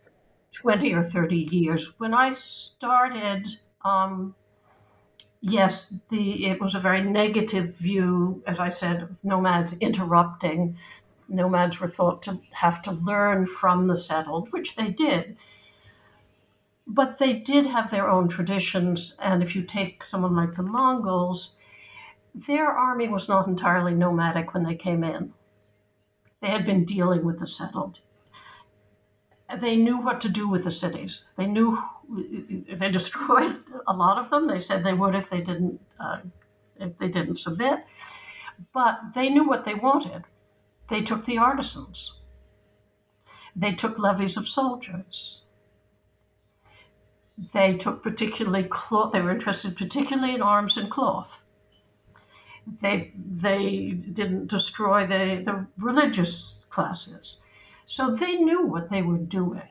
20 0.53 0.93
or 0.93 1.03
30 1.03 1.35
years. 1.51 1.99
When 1.99 2.13
I 2.13 2.31
started, 2.31 3.57
um, 3.83 4.35
yes, 5.41 5.93
the 6.09 6.45
it 6.45 6.61
was 6.61 6.75
a 6.75 6.79
very 6.79 7.03
negative 7.03 7.75
view, 7.75 8.41
as 8.47 8.59
I 8.59 8.69
said, 8.69 9.15
nomads 9.23 9.73
interrupting. 9.73 10.77
Nomads 11.27 11.79
were 11.79 11.87
thought 11.87 12.21
to 12.23 12.39
have 12.51 12.81
to 12.83 12.91
learn 12.91 13.47
from 13.47 13.87
the 13.87 13.97
settled, 13.97 14.51
which 14.51 14.75
they 14.75 14.89
did. 14.89 15.37
But 16.85 17.17
they 17.17 17.33
did 17.33 17.65
have 17.67 17.91
their 17.91 18.09
own 18.09 18.27
traditions. 18.27 19.15
And 19.21 19.41
if 19.41 19.55
you 19.55 19.63
take 19.63 20.03
someone 20.03 20.35
like 20.35 20.55
the 20.55 20.63
Mongols, 20.63 21.55
their 22.35 22.67
army 22.67 23.07
was 23.07 23.29
not 23.29 23.47
entirely 23.47 23.93
nomadic 23.93 24.53
when 24.53 24.63
they 24.63 24.75
came 24.75 25.03
in. 25.03 25.33
They 26.41 26.49
had 26.49 26.65
been 26.65 26.83
dealing 26.83 27.23
with 27.23 27.39
the 27.39 27.47
settled. 27.47 27.99
They 29.61 29.75
knew 29.75 29.97
what 29.97 30.21
to 30.21 30.29
do 30.29 30.47
with 30.47 30.63
the 30.63 30.71
cities. 30.71 31.25
They 31.37 31.45
knew 31.45 31.77
they 32.09 32.89
destroyed 32.91 33.57
a 33.87 33.93
lot 33.93 34.17
of 34.17 34.29
them. 34.29 34.47
They 34.47 34.59
said 34.59 34.83
they 34.83 34.93
would 34.93 35.15
if 35.15 35.29
they 35.29 35.41
didn't 35.41 35.79
uh, 35.99 36.19
if 36.79 36.97
they 36.97 37.07
didn't 37.07 37.39
submit. 37.39 37.79
But 38.73 38.99
they 39.15 39.29
knew 39.29 39.47
what 39.47 39.65
they 39.65 39.73
wanted. 39.73 40.23
They 40.89 41.01
took 41.01 41.25
the 41.25 41.37
artisans. 41.37 42.13
They 43.55 43.73
took 43.73 43.99
levies 43.99 44.37
of 44.37 44.47
soldiers. 44.47 45.41
They 47.53 47.77
took 47.77 48.03
particularly 48.03 48.63
cloth. 48.65 49.11
They 49.11 49.21
were 49.21 49.31
interested 49.31 49.77
particularly 49.77 50.35
in 50.35 50.41
arms 50.41 50.77
and 50.77 50.89
cloth. 50.89 51.39
They 52.81 53.11
they 53.15 53.91
didn't 53.91 54.47
destroy 54.47 55.05
the, 55.05 55.43
the 55.43 55.67
religious 55.77 56.65
classes, 56.69 57.42
so 57.85 58.15
they 58.15 58.35
knew 58.35 58.65
what 58.65 58.89
they 58.89 59.01
were 59.01 59.17
doing. 59.17 59.61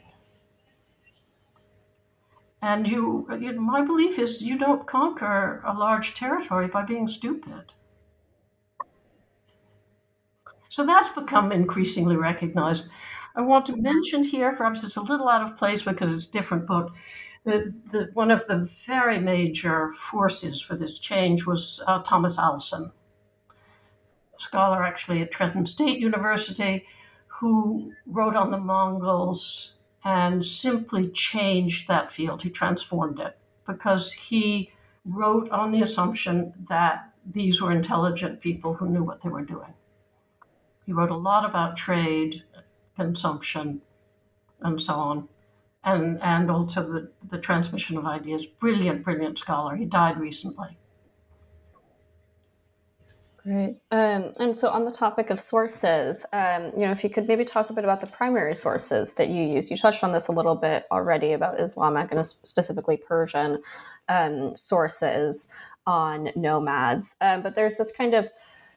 And 2.62 2.86
you, 2.86 3.26
you 3.40 3.52
know, 3.52 3.60
my 3.60 3.82
belief 3.82 4.18
is 4.18 4.40
you 4.40 4.56
don't 4.56 4.86
conquer 4.86 5.62
a 5.66 5.74
large 5.74 6.14
territory 6.14 6.68
by 6.68 6.84
being 6.84 7.08
stupid. 7.08 7.72
So 10.68 10.86
that's 10.86 11.12
become 11.14 11.50
increasingly 11.50 12.16
recognized. 12.16 12.86
I 13.34 13.40
want 13.40 13.66
to 13.66 13.76
mention 13.76 14.22
here, 14.22 14.54
perhaps 14.54 14.84
it's 14.84 14.96
a 14.96 15.02
little 15.02 15.28
out 15.28 15.42
of 15.42 15.58
place 15.58 15.82
because 15.82 16.14
it's 16.14 16.26
a 16.26 16.32
different 16.32 16.66
book, 16.66 16.92
the, 17.44 17.74
the, 17.90 18.08
one 18.14 18.30
of 18.30 18.46
the 18.46 18.68
very 18.86 19.18
major 19.18 19.92
forces 19.94 20.60
for 20.60 20.76
this 20.76 20.98
change 20.98 21.44
was 21.44 21.80
uh, 21.86 22.02
Thomas 22.02 22.36
Allsen, 22.36 22.92
scholar 24.38 24.82
actually 24.82 25.22
at 25.22 25.32
Trenton 25.32 25.66
State 25.66 25.98
University, 25.98 26.86
who 27.42 27.92
wrote 28.06 28.36
on 28.36 28.52
the 28.52 28.56
Mongols 28.56 29.72
and 30.04 30.46
simply 30.46 31.08
changed 31.08 31.88
that 31.88 32.12
field. 32.12 32.40
He 32.40 32.50
transformed 32.50 33.18
it 33.18 33.36
because 33.66 34.12
he 34.12 34.70
wrote 35.04 35.50
on 35.50 35.72
the 35.72 35.82
assumption 35.82 36.52
that 36.68 37.10
these 37.32 37.60
were 37.60 37.72
intelligent 37.72 38.40
people 38.40 38.74
who 38.74 38.88
knew 38.88 39.02
what 39.02 39.24
they 39.24 39.28
were 39.28 39.42
doing. 39.42 39.74
He 40.86 40.92
wrote 40.92 41.10
a 41.10 41.16
lot 41.16 41.44
about 41.44 41.76
trade, 41.76 42.44
consumption, 42.94 43.82
and 44.60 44.80
so 44.80 44.94
on, 44.94 45.28
and 45.82 46.22
and 46.22 46.48
also 46.48 46.80
the, 46.92 47.10
the 47.28 47.38
transmission 47.38 47.98
of 47.98 48.06
ideas. 48.06 48.46
Brilliant, 48.46 49.02
brilliant 49.02 49.40
scholar. 49.40 49.74
He 49.74 49.84
died 49.84 50.16
recently. 50.20 50.78
Great. 53.44 53.76
Um, 53.90 54.32
and 54.38 54.56
so, 54.56 54.68
on 54.68 54.84
the 54.84 54.92
topic 54.92 55.30
of 55.30 55.40
sources, 55.40 56.24
um, 56.32 56.70
you 56.76 56.86
know, 56.86 56.92
if 56.92 57.02
you 57.02 57.10
could 57.10 57.26
maybe 57.26 57.44
talk 57.44 57.70
a 57.70 57.72
bit 57.72 57.82
about 57.82 58.00
the 58.00 58.06
primary 58.06 58.54
sources 58.54 59.14
that 59.14 59.30
you 59.30 59.42
use. 59.42 59.68
You 59.68 59.76
touched 59.76 60.04
on 60.04 60.12
this 60.12 60.28
a 60.28 60.32
little 60.32 60.54
bit 60.54 60.84
already 60.92 61.32
about 61.32 61.60
Islamic 61.60 62.12
and 62.12 62.24
specifically 62.24 62.96
Persian 62.96 63.60
um, 64.08 64.56
sources 64.56 65.48
on 65.88 66.30
nomads, 66.36 67.16
um, 67.20 67.42
but 67.42 67.56
there's 67.56 67.74
this 67.74 67.90
kind 67.90 68.14
of 68.14 68.28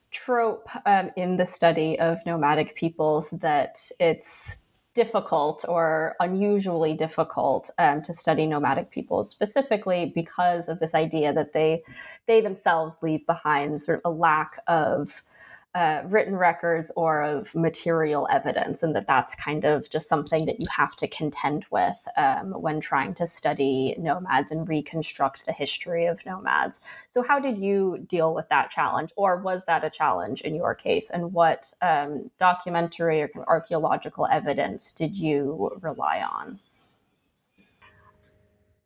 trope 0.10 0.68
um, 0.88 1.12
in 1.16 1.38
the 1.38 1.46
study 1.46 2.00
of 2.00 2.18
nomadic 2.26 2.76
peoples 2.76 3.30
that 3.34 3.78
it's 4.00 4.58
difficult 4.96 5.66
or 5.68 6.16
unusually 6.22 6.94
difficult 6.94 7.70
um, 7.78 8.02
to 8.02 8.14
study 8.14 8.48
nomadic 8.48 8.90
peoples 8.90 9.30
specifically 9.30 10.12
because 10.16 10.70
of 10.70 10.80
this 10.80 10.96
idea 10.96 11.34
that 11.34 11.54
they 11.54 11.84
they 12.26 12.42
themselves 12.42 12.98
leave 13.02 13.26
behind 13.28 13.80
sort 13.82 14.02
of 14.04 14.12
a 14.12 14.16
lack 14.16 14.60
of 14.68 15.22
uh, 15.76 16.02
written 16.06 16.36
records 16.38 16.90
or 16.96 17.22
of 17.22 17.54
material 17.54 18.28
evidence, 18.32 18.82
and 18.82 18.96
that 18.96 19.06
that's 19.08 19.36
kind 19.36 19.66
of 19.66 19.90
just 19.90 20.08
something 20.08 20.46
that 20.46 20.60
you 20.60 20.66
have 20.70 20.96
to 20.96 21.08
contend 21.08 21.66
with 21.70 21.98
um, 22.16 22.54
when 22.54 22.80
trying 22.80 23.14
to 23.14 23.28
study 23.28 23.94
nomads 23.98 24.52
and 24.52 24.70
reconstruct 24.70 25.46
the 25.46 25.52
history 25.52 26.06
of 26.06 26.26
nomads. 26.26 26.80
So, 27.10 27.22
how 27.22 27.40
did 27.40 27.58
you 27.60 28.06
deal 28.08 28.34
with 28.34 28.48
that 28.50 28.70
challenge, 28.70 29.12
or 29.18 29.36
was 29.38 29.64
that 29.66 29.84
a 29.84 29.90
challenge 29.90 30.42
in 30.42 30.56
your 30.56 30.74
case? 30.74 31.10
And 31.10 31.34
what 31.34 31.74
um, 31.82 32.32
documentary 32.40 33.22
or 33.22 33.30
archaeological 33.48 34.28
evidence 34.32 34.94
did 34.94 35.14
you 35.14 35.78
rely 35.82 36.22
on? 36.22 36.60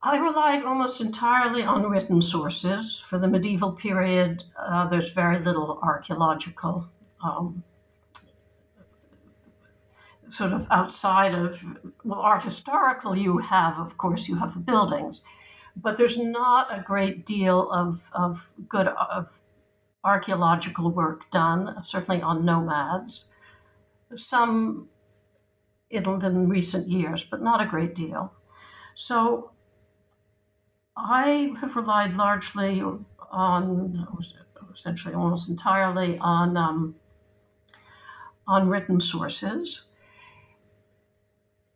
I 0.02 0.18
relied 0.18 0.64
almost 0.64 1.02
entirely 1.02 1.64
on 1.64 1.84
written 1.84 2.22
sources. 2.22 3.04
For 3.10 3.20
the 3.20 3.28
medieval 3.28 3.74
period, 3.74 4.44
uh, 4.58 4.88
there's 4.88 5.12
very 5.12 5.44
little 5.44 5.80
archaeological, 5.84 6.88
um, 7.22 7.64
sort 10.30 10.54
of 10.54 10.68
outside 10.72 11.36
of, 11.36 11.60
well, 12.06 12.22
art 12.22 12.44
historical, 12.44 13.18
you 13.18 13.40
have, 13.40 13.78
of 13.78 13.98
course, 13.98 14.30
you 14.30 14.38
have 14.38 14.54
the 14.54 14.60
buildings, 14.62 15.22
but 15.76 15.98
there's 15.98 16.18
not 16.18 16.68
a 16.72 16.82
great 16.82 17.26
deal 17.26 17.70
of, 17.72 18.00
of 18.14 18.40
good 18.70 18.88
of 18.88 19.28
archaeological 20.06 20.92
work 20.92 21.30
done, 21.32 21.76
certainly 21.86 22.22
on 22.22 22.46
nomads. 22.46 23.26
Some 24.16 24.88
in, 25.90 26.04
in 26.06 26.48
recent 26.48 26.88
years, 26.88 27.26
but 27.30 27.42
not 27.42 27.62
a 27.62 27.66
great 27.66 27.96
deal. 27.96 28.32
So 28.96 29.52
I 31.02 31.54
have 31.62 31.76
relied 31.76 32.16
largely 32.16 32.84
on, 33.32 34.08
essentially 34.76 35.14
almost 35.14 35.50
entirely 35.50 36.18
on 36.20 36.58
um, 36.58 36.96
on 38.48 38.68
written 38.68 39.00
sources. 39.00 39.86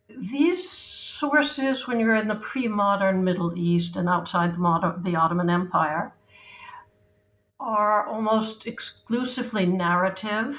These 0.08 0.68
sources, 0.68 1.86
when 1.86 1.98
you're 2.00 2.16
in 2.16 2.28
the 2.28 2.34
pre-modern 2.36 3.24
Middle 3.24 3.56
East 3.56 3.96
and 3.96 4.08
outside 4.08 4.54
the, 4.54 4.58
modern, 4.58 5.02
the 5.02 5.16
Ottoman 5.16 5.48
Empire, 5.48 6.12
are 7.60 8.06
almost 8.06 8.66
exclusively 8.66 9.64
narrative, 9.64 10.58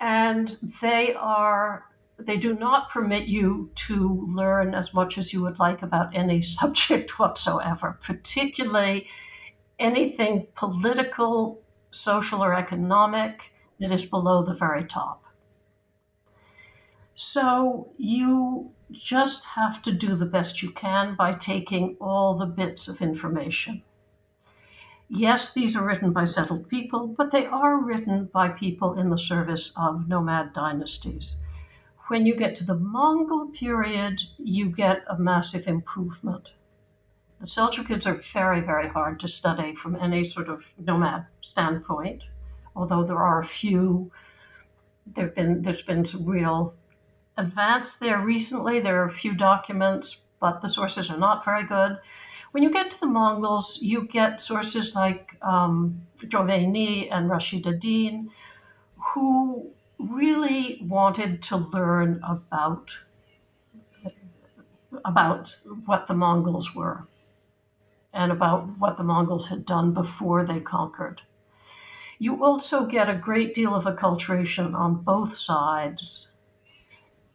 and 0.00 0.56
they 0.80 1.14
are 1.14 1.89
they 2.26 2.36
do 2.36 2.54
not 2.54 2.90
permit 2.90 3.26
you 3.26 3.70
to 3.74 4.26
learn 4.28 4.74
as 4.74 4.92
much 4.92 5.18
as 5.18 5.32
you 5.32 5.42
would 5.42 5.58
like 5.58 5.82
about 5.82 6.14
any 6.14 6.42
subject 6.58 7.18
whatsoever, 7.18 7.98
particularly 8.04 9.08
anything 9.78 10.46
political, 10.54 11.62
social, 11.90 12.42
or 12.44 12.54
economic 12.54 13.52
that 13.78 13.92
is 13.92 14.04
below 14.04 14.44
the 14.44 14.54
very 14.54 14.84
top. 14.84 15.24
So 17.14 17.92
you 17.96 18.70
just 18.92 19.44
have 19.44 19.82
to 19.82 19.92
do 19.92 20.16
the 20.16 20.26
best 20.26 20.62
you 20.62 20.70
can 20.70 21.14
by 21.16 21.34
taking 21.34 21.96
all 22.00 22.38
the 22.38 22.46
bits 22.46 22.88
of 22.88 23.00
information. 23.00 23.82
Yes, 25.08 25.52
these 25.52 25.76
are 25.76 25.84
written 25.84 26.12
by 26.12 26.24
settled 26.24 26.68
people, 26.68 27.08
but 27.08 27.32
they 27.32 27.44
are 27.46 27.78
written 27.78 28.30
by 28.32 28.48
people 28.48 28.98
in 28.98 29.10
the 29.10 29.18
service 29.18 29.72
of 29.76 30.08
nomad 30.08 30.52
dynasties 30.52 31.36
when 32.10 32.26
you 32.26 32.34
get 32.34 32.56
to 32.56 32.64
the 32.64 32.74
Mongol 32.74 33.46
period, 33.50 34.20
you 34.36 34.68
get 34.68 35.04
a 35.08 35.16
massive 35.16 35.68
improvement. 35.68 36.48
The 37.40 37.46
Seljukids 37.46 38.04
are 38.04 38.20
very, 38.32 38.60
very 38.60 38.88
hard 38.88 39.20
to 39.20 39.28
study 39.28 39.76
from 39.76 39.94
any 39.94 40.24
sort 40.24 40.48
of 40.48 40.64
nomad 40.76 41.26
standpoint, 41.40 42.24
although 42.74 43.04
there 43.04 43.22
are 43.22 43.40
a 43.40 43.46
few. 43.46 44.10
There've 45.14 45.34
been 45.34 45.62
there's 45.62 45.82
been 45.82 46.04
some 46.04 46.26
real 46.26 46.74
advance 47.38 47.94
there 47.94 48.18
recently. 48.18 48.80
There 48.80 49.00
are 49.00 49.08
a 49.08 49.12
few 49.12 49.32
documents, 49.32 50.16
but 50.40 50.60
the 50.62 50.68
sources 50.68 51.10
are 51.10 51.16
not 51.16 51.44
very 51.44 51.64
good. 51.64 51.96
When 52.50 52.64
you 52.64 52.72
get 52.72 52.90
to 52.90 53.00
the 53.00 53.06
Mongols, 53.06 53.78
you 53.80 54.08
get 54.08 54.42
sources 54.42 54.96
like 54.96 55.36
um, 55.42 56.02
and 56.20 57.30
Rashid 57.30 57.66
ad-Din, 57.68 58.30
who 58.96 59.70
really 60.08 60.80
wanted 60.82 61.42
to 61.44 61.56
learn 61.56 62.20
about 62.22 62.90
about 65.04 65.48
what 65.86 66.08
the 66.08 66.14
Mongols 66.14 66.74
were 66.74 67.06
and 68.12 68.32
about 68.32 68.66
what 68.78 68.96
the 68.96 69.04
Mongols 69.04 69.48
had 69.48 69.64
done 69.64 69.94
before 69.94 70.44
they 70.44 70.60
conquered. 70.60 71.20
You 72.18 72.44
also 72.44 72.84
get 72.86 73.08
a 73.08 73.14
great 73.14 73.54
deal 73.54 73.74
of 73.74 73.84
acculturation 73.84 74.74
on 74.74 75.02
both 75.02 75.36
sides, 75.36 76.26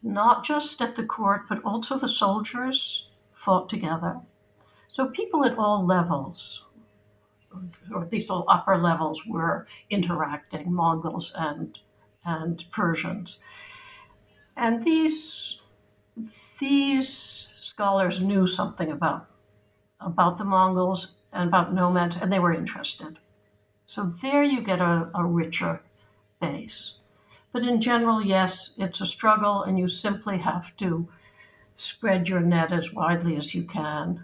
not 0.03 0.43
just 0.43 0.81
at 0.81 0.95
the 0.95 1.05
court, 1.05 1.43
but 1.49 1.63
also 1.63 1.97
the 1.97 2.07
soldiers 2.07 3.07
fought 3.33 3.69
together. 3.69 4.19
So 4.91 5.07
people 5.07 5.45
at 5.45 5.57
all 5.57 5.85
levels, 5.85 6.63
or 7.91 8.03
at 8.03 8.11
least 8.11 8.29
all 8.29 8.45
upper 8.47 8.77
levels, 8.77 9.21
were 9.25 9.67
interacting, 9.89 10.71
Mongols 10.71 11.31
and 11.35 11.77
and 12.25 12.63
Persians. 12.71 13.39
And 14.57 14.83
these, 14.83 15.59
these 16.59 17.49
scholars 17.59 18.21
knew 18.21 18.47
something 18.47 18.91
about, 18.91 19.27
about 19.99 20.37
the 20.37 20.45
Mongols 20.45 21.15
and 21.33 21.49
about 21.49 21.73
nomads, 21.73 22.17
and 22.21 22.31
they 22.31 22.39
were 22.39 22.53
interested. 22.53 23.19
So 23.87 24.13
there 24.21 24.43
you 24.43 24.61
get 24.61 24.79
a, 24.79 25.09
a 25.13 25.25
richer 25.25 25.81
base. 26.41 26.95
But 27.51 27.63
in 27.63 27.81
general, 27.81 28.21
yes, 28.25 28.71
it's 28.77 29.01
a 29.01 29.05
struggle, 29.05 29.63
and 29.63 29.77
you 29.77 29.87
simply 29.87 30.37
have 30.37 30.75
to 30.77 31.07
spread 31.75 32.27
your 32.27 32.39
net 32.39 32.71
as 32.71 32.93
widely 32.93 33.35
as 33.37 33.53
you 33.53 33.63
can 33.63 34.23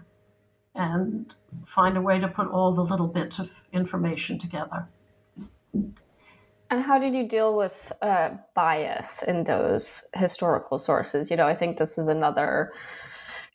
and 0.74 1.34
find 1.66 1.96
a 1.96 2.00
way 2.00 2.18
to 2.18 2.28
put 2.28 2.48
all 2.48 2.72
the 2.72 2.84
little 2.84 3.06
bits 3.06 3.38
of 3.38 3.50
information 3.72 4.38
together. 4.38 4.88
And 6.72 6.82
how 6.82 6.98
did 6.98 7.12
you 7.12 7.28
deal 7.28 7.54
with 7.54 7.92
uh, 8.00 8.30
bias 8.54 9.22
in 9.28 9.44
those 9.44 10.04
historical 10.14 10.78
sources? 10.78 11.30
You 11.30 11.36
know, 11.36 11.46
I 11.46 11.52
think 11.52 11.76
this 11.76 11.98
is 11.98 12.08
another 12.08 12.72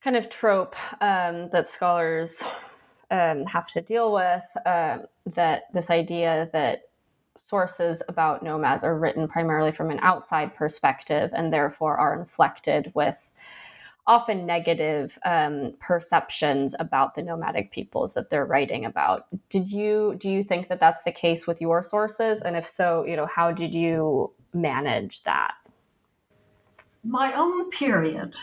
kind 0.03 0.15
of 0.15 0.29
trope 0.29 0.75
um, 1.01 1.49
that 1.49 1.65
scholars 1.65 2.43
um, 3.09 3.47
have 3.47 3.69
to 3.69 3.81
deal 3.81 4.13
with. 4.13 4.45
Uh, 4.67 4.99
that 5.33 5.63
this 5.73 5.89
idea 5.89 6.47
that 6.53 6.81
sources 7.35 8.03
about 8.07 8.43
nomads 8.43 8.83
are 8.83 8.95
written 8.95 9.27
primarily 9.27 9.71
from 9.71 9.89
an 9.89 9.97
outside 10.03 10.53
perspective 10.53 11.31
and 11.33 11.51
therefore 11.51 11.97
are 11.97 12.19
inflected 12.19 12.91
with 12.93 13.26
often 14.07 14.45
negative 14.45 15.19
um, 15.25 15.73
perceptions 15.79 16.73
about 16.79 17.13
the 17.13 17.21
nomadic 17.21 17.71
peoples 17.71 18.13
that 18.13 18.29
they're 18.29 18.45
writing 18.45 18.85
about. 18.85 19.27
Did 19.49 19.71
you 19.71 20.15
do 20.17 20.29
you 20.29 20.43
think 20.43 20.69
that 20.69 20.79
that's 20.79 21.03
the 21.03 21.11
case 21.11 21.45
with 21.45 21.61
your 21.61 21.83
sources, 21.83 22.41
and 22.41 22.55
if 22.55 22.67
so, 22.67 23.05
you 23.05 23.15
know 23.15 23.27
how 23.27 23.51
did 23.51 23.73
you 23.73 24.31
manage 24.53 25.23
that? 25.23 25.55
My 27.03 27.33
own 27.33 27.69
period, 27.69 28.33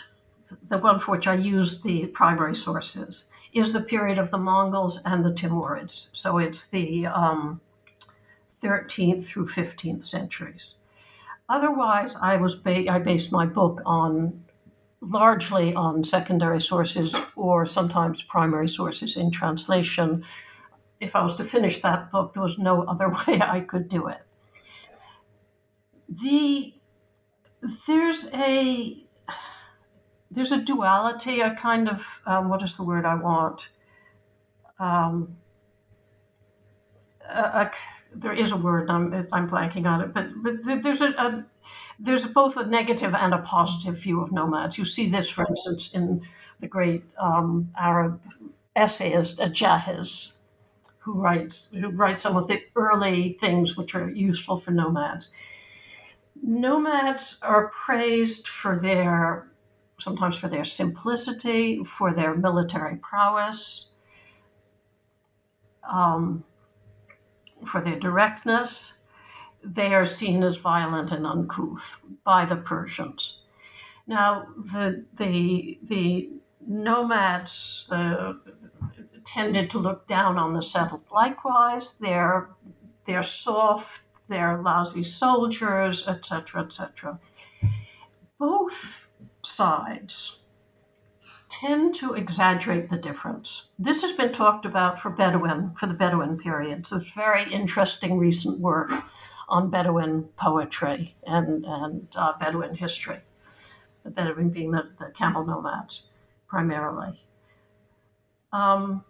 the 0.69 0.77
one 0.77 0.99
for 0.99 1.11
which 1.11 1.27
I 1.27 1.35
used 1.35 1.83
the 1.83 2.05
primary 2.07 2.55
sources, 2.55 3.29
is 3.53 3.73
the 3.73 3.81
period 3.81 4.17
of 4.17 4.31
the 4.31 4.37
Mongols 4.37 4.99
and 5.05 5.25
the 5.25 5.31
Timurids. 5.31 6.07
So 6.13 6.37
it's 6.37 6.67
the 6.67 7.07
um, 7.07 7.59
13th 8.63 9.25
through 9.25 9.47
15th 9.47 10.05
centuries. 10.05 10.75
Otherwise, 11.49 12.15
I 12.21 12.37
was 12.37 12.55
ba- 12.55 12.89
I 12.89 12.99
based 12.99 13.31
my 13.31 13.45
book 13.45 13.81
on 13.85 14.44
largely 15.09 15.73
on 15.73 16.03
secondary 16.03 16.61
sources 16.61 17.15
or 17.35 17.65
sometimes 17.65 18.21
primary 18.23 18.67
sources 18.67 19.17
in 19.17 19.31
translation. 19.31 20.23
If 20.99 21.15
I 21.15 21.23
was 21.23 21.35
to 21.35 21.43
finish 21.43 21.81
that 21.81 22.11
book, 22.11 22.33
there 22.33 22.43
was 22.43 22.57
no 22.57 22.83
other 22.83 23.09
way 23.27 23.41
I 23.41 23.61
could 23.61 23.89
do 23.89 24.07
it. 24.07 24.21
The 26.09 26.73
there's 27.87 28.25
a 28.33 29.03
there's 30.31 30.51
a 30.51 30.61
duality, 30.61 31.39
a 31.39 31.55
kind 31.55 31.89
of 31.89 32.05
um, 32.25 32.49
what 32.49 32.63
is 32.63 32.75
the 32.75 32.83
word 32.83 33.05
I 33.05 33.15
want? 33.15 33.69
Um, 34.79 35.37
a, 37.27 37.39
a, 37.39 37.71
there 38.13 38.33
is 38.33 38.51
a 38.51 38.57
word 38.57 38.89
I'm 38.89 39.27
I'm 39.31 39.49
blanking 39.49 39.85
on 39.85 40.01
it, 40.01 40.13
but, 40.13 40.27
but 40.43 40.83
there's 40.83 41.01
a, 41.01 41.09
a 41.09 41.45
there's 41.99 42.25
both 42.25 42.57
a 42.57 42.65
negative 42.65 43.13
and 43.13 43.33
a 43.33 43.39
positive 43.39 43.97
view 43.97 44.21
of 44.21 44.31
nomads. 44.31 44.77
You 44.77 44.85
see 44.85 45.09
this, 45.09 45.29
for 45.29 45.45
instance, 45.47 45.91
in 45.93 46.21
the 46.59 46.67
great 46.67 47.03
um, 47.19 47.71
Arab 47.77 48.19
essayist 48.75 49.37
Jahiz, 49.37 50.33
who 50.99 51.13
writes 51.13 51.69
who 51.71 51.89
writes 51.89 52.23
some 52.23 52.35
of 52.35 52.47
the 52.47 52.61
early 52.75 53.37
things 53.39 53.77
which 53.77 53.95
are 53.95 54.09
useful 54.09 54.59
for 54.59 54.71
nomads. 54.71 55.31
Nomads 56.41 57.37
are 57.41 57.69
praised 57.69 58.47
for 58.47 58.79
their 58.79 59.47
sometimes 59.99 60.35
for 60.35 60.49
their 60.49 60.65
simplicity, 60.65 61.81
for 61.97 62.13
their 62.13 62.35
military 62.35 62.97
prowess, 62.97 63.91
um, 65.89 66.43
for 67.65 67.79
their 67.79 67.97
directness 67.97 68.93
they 69.73 69.93
are 69.93 70.05
seen 70.05 70.43
as 70.43 70.57
violent 70.57 71.11
and 71.11 71.25
uncouth 71.25 71.97
by 72.23 72.45
the 72.45 72.55
Persians. 72.55 73.39
Now, 74.07 74.45
the 74.57 75.05
the 75.17 75.79
the 75.83 76.29
nomads 76.67 77.87
uh, 77.91 78.33
tended 79.25 79.69
to 79.71 79.79
look 79.79 80.07
down 80.07 80.37
on 80.37 80.53
the 80.53 80.61
settled. 80.61 81.03
Likewise, 81.11 81.95
they're 81.99 82.49
they're 83.07 83.23
soft, 83.23 84.01
they're 84.29 84.61
lousy 84.61 85.03
soldiers, 85.03 86.07
etc., 86.07 86.63
etc. 86.63 87.19
Both 88.37 89.09
sides 89.43 90.39
tend 91.49 91.95
to 91.95 92.13
exaggerate 92.13 92.89
the 92.89 92.97
difference. 92.97 93.67
This 93.79 94.01
has 94.01 94.13
been 94.13 94.33
talked 94.33 94.65
about 94.65 94.99
for 94.99 95.09
Bedouin, 95.09 95.73
for 95.79 95.87
the 95.87 95.93
Bedouin 95.93 96.37
period. 96.37 96.85
So 96.85 96.97
it's 96.97 97.11
very 97.11 97.51
interesting 97.51 98.17
recent 98.17 98.59
work 98.59 98.91
on 99.49 99.69
Bedouin 99.69 100.27
poetry 100.37 101.15
and, 101.25 101.65
and 101.65 102.07
uh, 102.15 102.33
Bedouin 102.39 102.75
history, 102.75 103.19
the 104.03 104.09
Bedouin 104.09 104.49
being 104.49 104.71
the, 104.71 104.89
the 104.99 105.11
camel 105.17 105.45
nomads 105.45 106.03
primarily. 106.47 107.21
Um, 108.51 109.03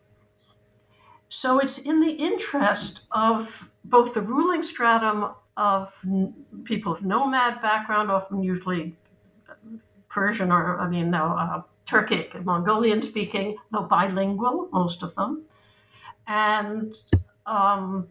so 1.30 1.60
it's 1.60 1.78
in 1.80 2.00
the 2.00 2.12
interest 2.12 3.02
of 3.12 3.70
both 3.84 4.14
the 4.14 4.22
ruling 4.22 4.64
stratum 4.64 5.30
of 5.58 5.94
people 6.64 6.94
of 6.94 7.04
nomad 7.04 7.62
background, 7.62 8.12
often 8.12 8.44
usually 8.44 8.96
Persian 10.10 10.52
or, 10.52 10.80
I 10.80 10.88
mean, 10.88 11.12
no, 11.12 11.26
uh, 11.38 11.62
Turkic 11.88 12.36
and 12.36 12.46
Mongolian 12.46 13.02
speaking, 13.02 13.58
though 13.72 13.84
bilingual, 13.84 14.70
most 14.72 15.04
of 15.04 15.14
them, 15.16 15.44
and 16.28 16.96
um, 17.46 18.08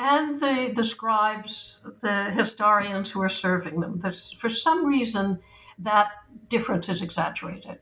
and 0.00 0.40
the, 0.40 0.72
the 0.74 0.82
scribes, 0.82 1.80
the 2.00 2.30
historians 2.34 3.10
who 3.10 3.20
are 3.20 3.28
serving 3.28 3.80
them. 3.80 4.00
There's, 4.02 4.32
for 4.32 4.48
some 4.48 4.86
reason, 4.86 5.38
that 5.80 6.08
difference 6.48 6.88
is 6.88 7.02
exaggerated. 7.02 7.78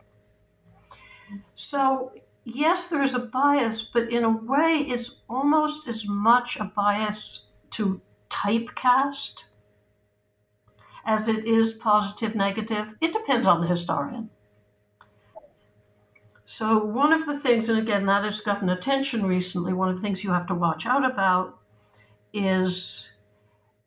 So, 1.54 2.12
yes, 2.42 2.88
there 2.88 3.02
is 3.02 3.14
a 3.14 3.20
bias, 3.20 3.88
but 3.94 4.10
in 4.10 4.24
a 4.24 4.30
way, 4.30 4.84
it's 4.88 5.12
almost 5.30 5.86
as 5.86 6.08
much 6.08 6.56
a 6.56 6.64
bias 6.64 7.44
to 7.70 8.00
typecast 8.30 9.44
as 11.06 11.28
it 11.28 11.46
is 11.46 11.74
positive, 11.74 12.34
negative. 12.34 12.88
It 13.00 13.12
depends 13.12 13.46
on 13.46 13.60
the 13.60 13.68
historian. 13.68 14.28
So, 16.46 16.78
one 16.78 17.12
of 17.12 17.26
the 17.26 17.38
things, 17.38 17.68
and 17.68 17.78
again, 17.78 18.06
that 18.06 18.24
has 18.24 18.40
gotten 18.40 18.70
attention 18.70 19.24
recently, 19.24 19.72
one 19.72 19.90
of 19.90 19.96
the 19.96 20.02
things 20.02 20.24
you 20.24 20.32
have 20.32 20.48
to 20.48 20.54
watch 20.54 20.84
out 20.84 21.08
about 21.08 21.57
is 22.32 23.08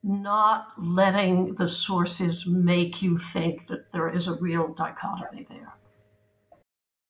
not 0.04 0.70
letting 0.78 1.56
the 1.56 1.70
sources 1.70 2.46
make 2.48 3.02
you 3.02 3.18
think 3.18 3.68
that 3.68 3.92
there 3.94 4.10
is 4.10 4.28
a 4.28 4.34
real 4.36 4.74
dichotomy 4.74 5.46
there. 5.50 5.74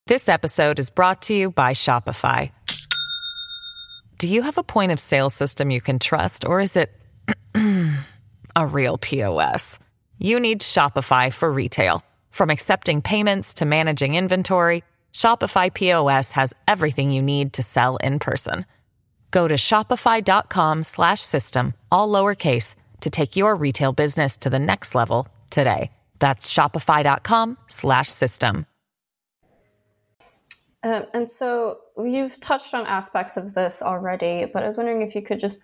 This 0.07 0.27
episode 0.27 0.77
is 0.77 0.89
brought 0.89 1.21
to 1.23 1.33
you 1.33 1.51
by 1.51 1.71
Shopify. 1.71 2.51
Do 4.17 4.27
you 4.27 4.41
have 4.41 4.57
a 4.57 4.63
point 4.63 4.91
of 4.91 4.99
sale 4.99 5.29
system 5.29 5.71
you 5.71 5.81
can 5.81 5.99
trust, 5.99 6.45
or 6.45 6.59
is 6.59 6.75
it 6.75 6.91
a 8.55 8.67
real 8.67 8.97
POS? 8.97 9.79
You 10.19 10.39
need 10.39 10.61
Shopify 10.61 11.33
for 11.33 11.51
retail. 11.51 12.03
From 12.29 12.49
accepting 12.49 13.01
payments 13.01 13.53
to 13.55 13.65
managing 13.65 14.15
inventory, 14.15 14.83
Shopify 15.13 15.73
POS 15.73 16.31
has 16.33 16.53
everything 16.67 17.11
you 17.11 17.21
need 17.21 17.53
to 17.53 17.63
sell 17.63 17.97
in 17.97 18.19
person. 18.19 18.65
Go 19.31 19.47
to 19.47 19.55
shopify.com 19.55 20.83
slash 20.83 21.21
system, 21.21 21.73
all 21.91 22.09
lowercase, 22.09 22.75
to 23.01 23.09
take 23.09 23.35
your 23.35 23.55
retail 23.55 23.93
business 23.93 24.37
to 24.37 24.49
the 24.49 24.59
next 24.59 24.93
level 24.93 25.27
today. 25.49 25.91
That's 26.19 26.53
shopify.com 26.53 27.57
slash 27.67 28.09
system. 28.09 28.67
Um, 30.83 31.05
and 31.13 31.29
so 31.29 31.79
you've 31.97 32.39
touched 32.39 32.73
on 32.73 32.85
aspects 32.87 33.37
of 33.37 33.53
this 33.53 33.81
already, 33.81 34.45
but 34.51 34.63
I 34.63 34.67
was 34.67 34.77
wondering 34.77 35.03
if 35.03 35.13
you 35.13 35.21
could 35.21 35.39
just 35.39 35.59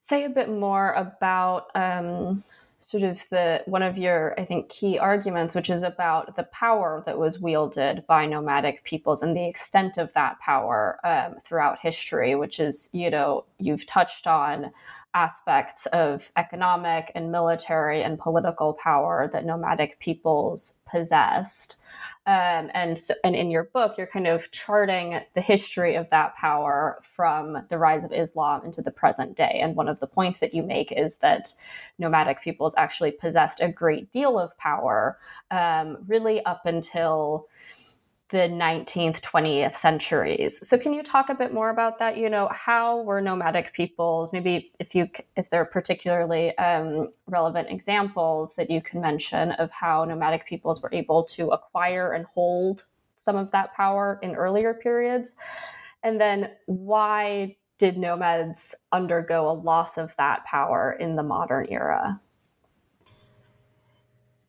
say 0.00 0.24
a 0.24 0.28
bit 0.28 0.48
more 0.48 0.92
about 0.92 1.68
um, 1.74 2.44
sort 2.86 3.02
of 3.02 3.26
the 3.30 3.60
one 3.66 3.82
of 3.82 3.98
your 3.98 4.38
i 4.38 4.44
think 4.44 4.68
key 4.68 4.96
arguments 4.96 5.56
which 5.56 5.70
is 5.70 5.82
about 5.82 6.36
the 6.36 6.44
power 6.44 7.02
that 7.04 7.18
was 7.18 7.40
wielded 7.40 8.04
by 8.06 8.24
nomadic 8.24 8.84
peoples 8.84 9.22
and 9.22 9.36
the 9.36 9.48
extent 9.48 9.98
of 9.98 10.12
that 10.12 10.38
power 10.38 11.00
um, 11.04 11.34
throughout 11.44 11.78
history 11.80 12.36
which 12.36 12.60
is 12.60 12.88
you 12.92 13.10
know 13.10 13.44
you've 13.58 13.86
touched 13.86 14.28
on 14.28 14.70
aspects 15.14 15.86
of 15.92 16.30
economic 16.36 17.10
and 17.14 17.32
military 17.32 18.02
and 18.02 18.18
political 18.18 18.74
power 18.74 19.28
that 19.32 19.46
nomadic 19.46 19.98
peoples 19.98 20.74
possessed 20.86 21.76
um, 22.26 22.72
and 22.74 22.98
so, 22.98 23.14
and 23.22 23.36
in 23.36 23.52
your 23.52 23.64
book, 23.64 23.96
you're 23.96 24.08
kind 24.08 24.26
of 24.26 24.50
charting 24.50 25.20
the 25.34 25.40
history 25.40 25.94
of 25.94 26.10
that 26.10 26.34
power 26.34 27.00
from 27.02 27.64
the 27.68 27.78
rise 27.78 28.02
of 28.02 28.12
Islam 28.12 28.64
into 28.64 28.82
the 28.82 28.90
present 28.90 29.36
day. 29.36 29.60
And 29.62 29.76
one 29.76 29.88
of 29.88 30.00
the 30.00 30.08
points 30.08 30.40
that 30.40 30.52
you 30.52 30.64
make 30.64 30.90
is 30.90 31.18
that 31.18 31.54
nomadic 32.00 32.42
peoples 32.42 32.74
actually 32.76 33.12
possessed 33.12 33.60
a 33.60 33.68
great 33.68 34.10
deal 34.10 34.40
of 34.40 34.58
power, 34.58 35.18
um, 35.52 35.98
really 36.08 36.44
up 36.46 36.66
until 36.66 37.46
the 38.30 38.38
19th 38.38 39.20
20th 39.20 39.76
centuries. 39.76 40.58
So 40.66 40.76
can 40.76 40.92
you 40.92 41.02
talk 41.04 41.28
a 41.28 41.34
bit 41.34 41.54
more 41.54 41.70
about 41.70 41.98
that? 42.00 42.16
You 42.16 42.28
know 42.28 42.48
how 42.50 43.02
were 43.02 43.20
nomadic 43.20 43.72
peoples 43.72 44.32
maybe 44.32 44.72
if 44.80 44.94
you 44.94 45.08
if 45.36 45.48
there 45.50 45.60
are 45.60 45.66
particularly 45.66 46.56
um, 46.58 47.10
relevant 47.26 47.68
examples 47.70 48.54
that 48.56 48.68
you 48.68 48.80
can 48.80 49.00
mention 49.00 49.52
of 49.52 49.70
how 49.70 50.04
nomadic 50.04 50.44
peoples 50.44 50.82
were 50.82 50.92
able 50.92 51.22
to 51.24 51.50
acquire 51.50 52.14
and 52.14 52.26
hold 52.26 52.84
some 53.14 53.36
of 53.36 53.50
that 53.52 53.74
power 53.74 54.18
in 54.22 54.34
earlier 54.34 54.74
periods? 54.74 55.34
And 56.02 56.20
then 56.20 56.50
why 56.66 57.56
did 57.78 57.96
nomads 57.96 58.74
undergo 58.90 59.50
a 59.50 59.52
loss 59.52 59.98
of 59.98 60.12
that 60.18 60.44
power 60.46 60.96
in 60.98 61.14
the 61.14 61.22
modern 61.22 61.66
era? 61.70 62.20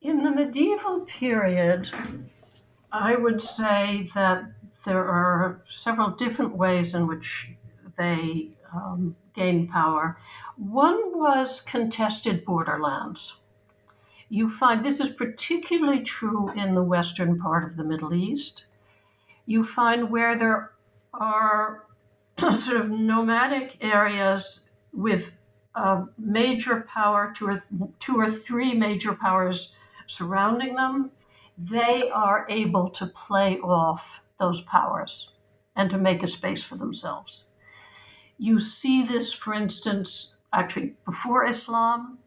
In 0.01 0.23
the 0.23 0.31
medieval 0.31 1.01
period 1.01 1.91
I 2.91 3.15
would 3.15 3.41
say 3.41 4.10
that 4.15 4.43
there 4.86 5.06
are 5.06 5.62
several 5.69 6.12
different 6.12 6.56
ways 6.56 6.93
in 6.93 7.08
which 7.08 7.50
they 7.97 8.52
um, 8.73 9.15
gained 9.34 9.69
power. 9.69 10.17
One 10.56 11.17
was 11.17 11.62
contested 11.62 12.45
borderlands. 12.45 13.36
You 14.30 14.50
find 14.50 14.86
this 14.86 15.00
is 15.00 15.10
particularly 15.10 16.02
true 16.02 16.52
in 16.52 16.76
the 16.76 16.84
western 16.84 17.39
part 17.39 17.63
of 17.63 17.78
the 17.78 17.84
Middle 17.84 18.13
East. 18.13 18.65
You 19.45 19.63
find 19.63 20.10
where 20.10 20.38
there 20.38 20.73
are 21.13 21.86
sort 22.56 22.78
of 22.78 22.89
nomadic 22.89 23.78
areas 23.82 24.62
with 24.93 25.32
major 26.17 26.88
power, 26.91 27.34
two 27.36 27.47
or, 27.47 27.63
two 28.00 28.19
or 28.19 28.32
three 28.32 28.73
major 28.73 29.13
powers 29.13 29.73
surrounding 30.08 30.76
them, 30.76 31.12
they 31.58 32.10
are 32.13 32.46
able 32.50 32.89
to 32.91 33.08
play 33.08 33.58
off 33.60 34.20
those 34.39 34.62
powers 34.62 35.30
and 35.76 35.89
to 35.89 35.98
make 35.98 36.24
a 36.24 36.28
space 36.28 36.63
for 36.63 36.76
themselves. 36.76 37.43
You 38.38 38.60
see 38.60 39.04
this, 39.04 39.34
for 39.34 39.54
instance, 39.54 40.36
actually 40.54 40.93
before 41.06 41.46
Islam, 41.46 42.20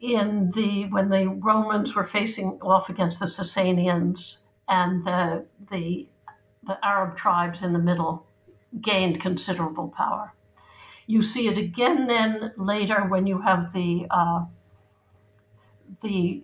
in 0.00 0.50
the 0.54 0.86
when 0.90 1.10
the 1.10 1.28
Romans 1.28 1.94
were 1.94 2.06
facing 2.06 2.58
off 2.62 2.88
against 2.88 3.20
the 3.20 3.26
Sasanians 3.26 4.46
and 4.68 5.04
the 5.04 5.44
the, 5.70 6.08
the 6.66 6.78
Arab 6.84 7.16
tribes 7.16 7.62
in 7.62 7.72
the 7.72 7.78
middle 7.78 8.26
gained 8.80 9.20
considerable 9.20 9.88
power. 9.88 10.34
You 11.06 11.22
see 11.22 11.48
it 11.48 11.58
again 11.58 12.06
then 12.06 12.52
later 12.56 13.04
when 13.08 13.26
you 13.26 13.40
have 13.40 13.72
the 13.72 14.06
uh, 14.10 14.44
the 16.02 16.42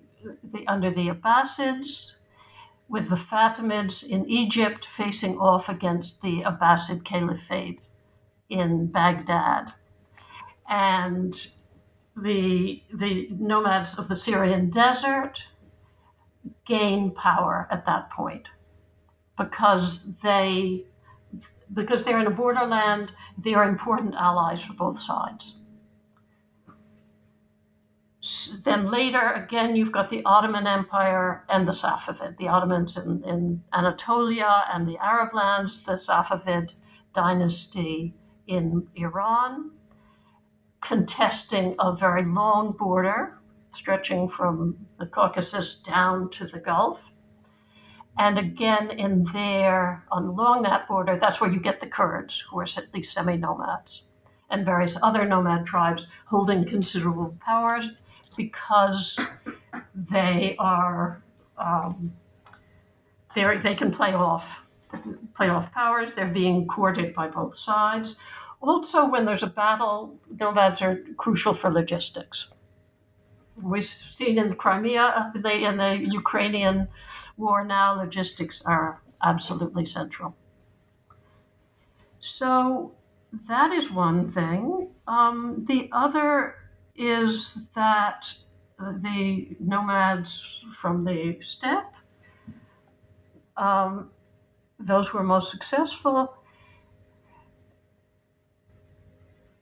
the, 0.52 0.66
under 0.66 0.90
the 0.90 1.08
Abbasids, 1.08 2.16
with 2.88 3.08
the 3.08 3.16
Fatimids 3.16 4.04
in 4.04 4.28
Egypt 4.28 4.86
facing 4.96 5.36
off 5.38 5.68
against 5.68 6.22
the 6.22 6.42
Abbasid 6.42 7.04
Caliphate 7.04 7.80
in 8.48 8.86
Baghdad. 8.86 9.72
And 10.68 11.34
the, 12.16 12.82
the 12.94 13.28
nomads 13.30 13.98
of 13.98 14.08
the 14.08 14.16
Syrian 14.16 14.70
desert 14.70 15.42
gain 16.66 17.10
power 17.10 17.68
at 17.70 17.86
that 17.86 18.10
point 18.10 18.46
because 19.36 20.08
they 20.22 20.84
because 21.74 22.04
they're 22.04 22.20
in 22.20 22.28
a 22.28 22.30
borderland, 22.30 23.10
they 23.42 23.52
are 23.52 23.68
important 23.68 24.14
allies 24.14 24.62
for 24.62 24.72
both 24.74 25.02
sides 25.02 25.54
then 28.64 28.90
later, 28.90 29.30
again, 29.32 29.76
you've 29.76 29.92
got 29.92 30.10
the 30.10 30.22
Ottoman 30.24 30.66
Empire 30.66 31.44
and 31.48 31.68
the 31.68 31.72
Safavid, 31.72 32.36
the 32.38 32.48
Ottomans 32.48 32.96
in, 32.96 33.22
in 33.24 33.62
Anatolia 33.72 34.64
and 34.72 34.88
the 34.88 34.96
Arab 34.98 35.34
lands, 35.34 35.82
the 35.84 35.92
Safavid 35.92 36.72
dynasty 37.14 38.14
in 38.46 38.88
Iran, 38.96 39.70
contesting 40.80 41.76
a 41.78 41.94
very 41.94 42.24
long 42.24 42.72
border 42.72 43.38
stretching 43.74 44.28
from 44.28 44.76
the 44.98 45.06
Caucasus 45.06 45.80
down 45.80 46.30
to 46.30 46.46
the 46.46 46.58
Gulf. 46.58 47.00
And 48.18 48.38
again, 48.38 48.90
in 48.90 49.24
there, 49.32 50.04
along 50.10 50.62
that 50.62 50.88
border, 50.88 51.18
that's 51.20 51.40
where 51.40 51.52
you 51.52 51.60
get 51.60 51.80
the 51.80 51.86
Kurds, 51.86 52.40
who 52.40 52.58
are 52.58 52.62
at 52.62 53.04
semi 53.04 53.36
nomads, 53.36 54.02
and 54.48 54.64
various 54.64 54.96
other 55.02 55.26
nomad 55.26 55.66
tribes 55.66 56.06
holding 56.26 56.64
considerable 56.64 57.36
powers 57.44 57.90
because 58.36 59.18
they 59.94 60.56
are 60.58 61.22
um, 61.58 62.12
they 63.34 63.56
they 63.58 63.74
can 63.74 63.90
play 63.90 64.14
off 64.14 64.60
play 65.36 65.48
off 65.48 65.72
powers. 65.72 66.14
They're 66.14 66.26
being 66.26 66.66
courted 66.66 67.14
by 67.14 67.28
both 67.28 67.56
sides. 67.56 68.16
Also, 68.60 69.06
when 69.06 69.24
there's 69.24 69.42
a 69.42 69.48
battle, 69.48 70.18
nomads 70.40 70.80
are 70.82 71.00
crucial 71.16 71.52
for 71.52 71.70
logistics. 71.70 72.48
We've 73.62 73.84
seen 73.84 74.38
in 74.38 74.54
Crimea, 74.54 75.32
in 75.34 75.42
the 75.42 76.06
Ukrainian 76.10 76.88
war 77.36 77.64
now, 77.64 77.94
logistics 77.94 78.62
are 78.62 79.00
absolutely 79.22 79.86
central. 79.86 80.34
So 82.20 82.92
that 83.48 83.72
is 83.72 83.90
one 83.90 84.30
thing. 84.32 84.88
Um, 85.06 85.64
the 85.68 85.88
other 85.92 86.56
is 86.96 87.66
that 87.74 88.32
the 88.78 89.56
nomads 89.60 90.60
from 90.74 91.04
the 91.04 91.38
steppe, 91.40 91.92
um, 93.56 94.10
those 94.78 95.08
who 95.08 95.18
are 95.18 95.24
most 95.24 95.50
successful, 95.50 96.34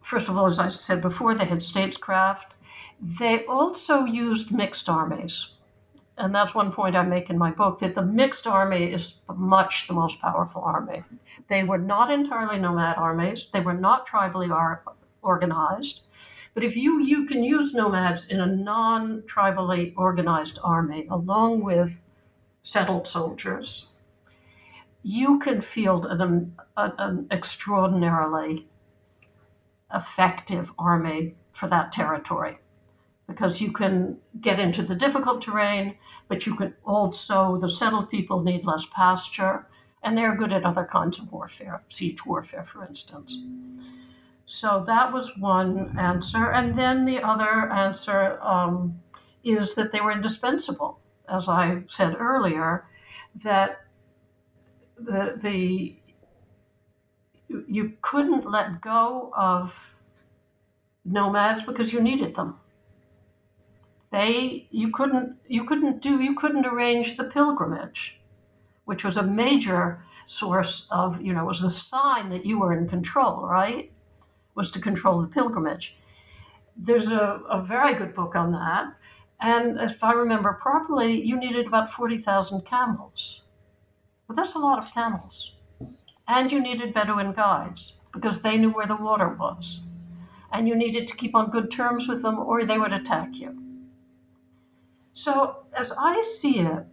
first 0.03 0.29
of 0.29 0.37
all, 0.37 0.47
as 0.47 0.59
I 0.59 0.68
said 0.68 1.01
before, 1.01 1.35
they 1.35 1.44
had 1.44 1.59
statescraft. 1.61 2.53
They 3.01 3.44
also 3.47 4.05
used 4.05 4.53
mixed 4.53 4.88
armies. 4.88 5.49
And 6.16 6.33
that's 6.33 6.55
one 6.55 6.70
point 6.70 6.94
I 6.94 7.03
make 7.03 7.29
in 7.29 7.38
my 7.38 7.51
book 7.51 7.81
that 7.81 7.94
the 7.94 8.03
mixed 8.03 8.47
army 8.47 8.92
is 8.92 9.18
much 9.35 9.88
the 9.88 9.94
most 9.94 10.20
powerful 10.20 10.62
army. 10.62 11.03
They 11.49 11.64
were 11.64 11.79
not 11.79 12.11
entirely 12.11 12.59
nomad 12.59 12.97
armies, 12.97 13.49
they 13.53 13.61
were 13.61 13.75
not 13.75 14.07
tribally 14.07 14.49
organized. 15.23 16.01
But 16.55 16.64
if 16.64 16.77
you, 16.77 17.03
you 17.03 17.27
can 17.27 17.43
use 17.43 17.75
nomads 17.75 18.27
in 18.27 18.40
a 18.40 18.47
non 18.47 19.23
tribally 19.23 19.93
organized 19.97 20.59
army 20.62 21.07
along 21.11 21.62
with 21.62 22.01
settled 22.62 23.09
soldiers, 23.09 23.88
you 25.03 25.38
can 25.40 25.61
field 25.61 26.07
an, 26.07 26.55
an 26.77 27.27
extraordinarily 27.31 28.67
effective 29.93 30.71
army 30.79 31.35
for 31.53 31.69
that 31.69 31.93
territory 31.93 32.59
because 33.27 33.61
you 33.61 33.73
can 33.73 34.19
get 34.40 34.59
into 34.59 34.83
the 34.83 34.95
difficult 34.95 35.43
terrain, 35.43 35.97
but 36.29 36.47
you 36.47 36.55
can 36.57 36.75
also, 36.85 37.59
the 37.61 37.71
settled 37.71 38.11
people 38.11 38.43
need 38.43 38.64
less 38.64 38.87
pasture, 38.95 39.67
and 40.03 40.17
they're 40.17 40.37
good 40.37 40.53
at 40.53 40.64
other 40.64 40.88
kinds 40.90 41.19
of 41.19 41.33
warfare, 41.33 41.83
siege 41.88 42.25
warfare, 42.27 42.67
for 42.71 42.85
instance. 42.85 43.37
So 44.46 44.85
that 44.87 45.12
was 45.12 45.30
one 45.38 45.96
answer. 45.98 46.50
And 46.52 46.78
then 46.78 47.04
the 47.04 47.18
other 47.18 47.70
answer 47.72 48.38
um, 48.42 49.00
is 49.42 49.74
that 49.74 49.92
they 49.92 50.00
were 50.00 50.12
indispensable. 50.12 51.00
As 51.28 51.48
I 51.48 51.83
said 51.88 52.16
earlier, 52.18 52.87
that 53.42 53.80
the, 54.98 55.38
the 55.42 55.96
you 57.48 57.92
couldn't 58.02 58.50
let 58.50 58.80
go 58.80 59.33
of 59.37 59.74
nomads 61.04 61.62
because 61.62 61.92
you 61.92 62.00
needed 62.00 62.35
them. 62.37 62.57
They 64.12 64.68
you 64.70 64.92
couldn't 64.92 65.37
you 65.48 65.64
couldn't 65.64 66.00
do 66.00 66.20
you 66.20 66.35
couldn't 66.37 66.66
arrange 66.66 67.16
the 67.16 67.24
pilgrimage, 67.24 68.20
which 68.85 69.04
was 69.04 69.16
a 69.16 69.22
major 69.22 70.04
source 70.26 70.87
of 70.90 71.20
you 71.20 71.33
know 71.33 71.44
was 71.44 71.61
the 71.61 71.70
sign 71.70 72.30
that 72.30 72.46
you 72.46 72.61
were 72.61 72.76
in 72.76 72.88
control, 72.88 73.46
right? 73.46 73.90
Was 74.55 74.71
to 74.73 74.81
control 74.81 75.21
the 75.21 75.29
pilgrimage. 75.29 75.97
There's 76.77 77.09
a, 77.09 77.40
a 77.51 77.62
very 77.62 77.95
good 77.95 78.14
book 78.14 78.35
on 78.35 78.53
that. 78.53 78.95
And 79.40 79.81
if 79.81 80.03
I 80.03 80.12
remember 80.12 80.53
properly, 80.55 81.21
you 81.21 81.37
needed 81.37 81.67
about 81.67 81.93
40,000 81.93 82.64
camels. 82.64 83.43
But 84.27 84.37
that's 84.37 84.55
a 84.55 84.59
lot 84.59 84.83
of 84.83 84.93
camels. 84.93 85.53
And 86.27 86.51
you 86.51 86.61
needed 86.61 86.95
Bedouin 86.95 87.33
guides 87.33 87.93
because 88.12 88.40
they 88.40 88.57
knew 88.57 88.71
where 88.71 88.87
the 88.87 88.97
water 88.97 89.29
was. 89.29 89.81
And 90.53 90.69
you 90.69 90.75
needed 90.77 91.09
to 91.09 91.17
keep 91.17 91.35
on 91.35 91.51
good 91.51 91.71
terms 91.71 92.09
with 92.09 92.23
them 92.23 92.38
or 92.38 92.64
they 92.64 92.79
would 92.79 92.93
attack 92.93 93.31
you. 93.35 93.61
So, 95.12 95.64
as 95.73 95.93
I 95.97 96.23
see 96.23 96.61
it, 96.61 96.87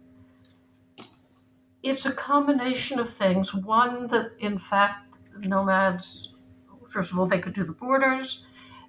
it's 1.82 2.06
a 2.06 2.12
combination 2.12 3.00
of 3.00 3.16
things. 3.16 3.54
One, 3.54 4.06
that 4.08 4.32
in 4.38 4.58
fact, 4.58 5.14
nomads 5.40 6.31
first 6.92 7.10
of 7.10 7.18
all, 7.18 7.26
they 7.26 7.38
could 7.38 7.54
do 7.54 7.64
the 7.64 7.72
borders. 7.72 8.40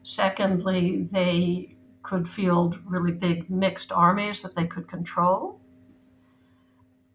Secondly, 0.04 1.08
they 1.12 1.76
could 2.04 2.30
field 2.30 2.78
really 2.86 3.14
big 3.14 3.50
mixed 3.50 3.92
armies 3.92 4.42
that 4.42 4.56
they 4.56 4.66
could 4.66 4.88
control. 4.88 5.60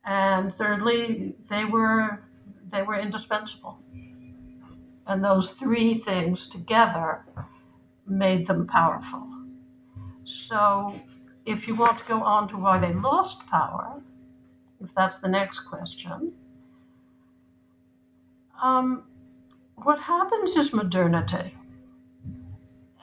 And 0.05 0.55
thirdly, 0.57 1.37
they 1.51 1.65
were 1.65 2.23
they 2.73 2.83
were 2.83 2.99
indispensable. 2.99 3.79
And 5.07 5.25
those 5.25 5.53
three 5.53 5.99
things 5.99 6.49
together 6.49 7.25
made 8.07 8.47
them 8.47 8.67
powerful. 8.67 9.27
So 10.25 11.01
if 11.47 11.67
you 11.67 11.75
want 11.75 11.99
to 11.99 12.05
go 12.05 12.23
on 12.23 12.49
to 12.49 12.57
why 12.57 12.79
they 12.79 12.93
lost 12.93 13.47
power, 13.47 14.03
if 14.83 14.91
that's 14.95 15.19
the 15.19 15.29
next 15.29 15.61
question, 15.61 16.33
um, 18.63 19.05
what 19.85 20.01
happens 20.01 20.57
is 20.57 20.73
modernity 20.73 21.55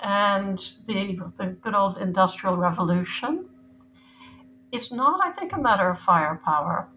and 0.04 0.60
the, 0.88 1.18
the 1.38 1.48
good 1.62 1.74
old 1.74 1.98
industrial 1.98 2.58
revolution. 2.58 3.46
It's 4.72 4.92
not, 4.92 5.20
I 5.24 5.32
think, 5.32 5.54
a 5.54 5.60
matter 5.60 5.90
of 5.90 6.00
firepower 6.00 6.90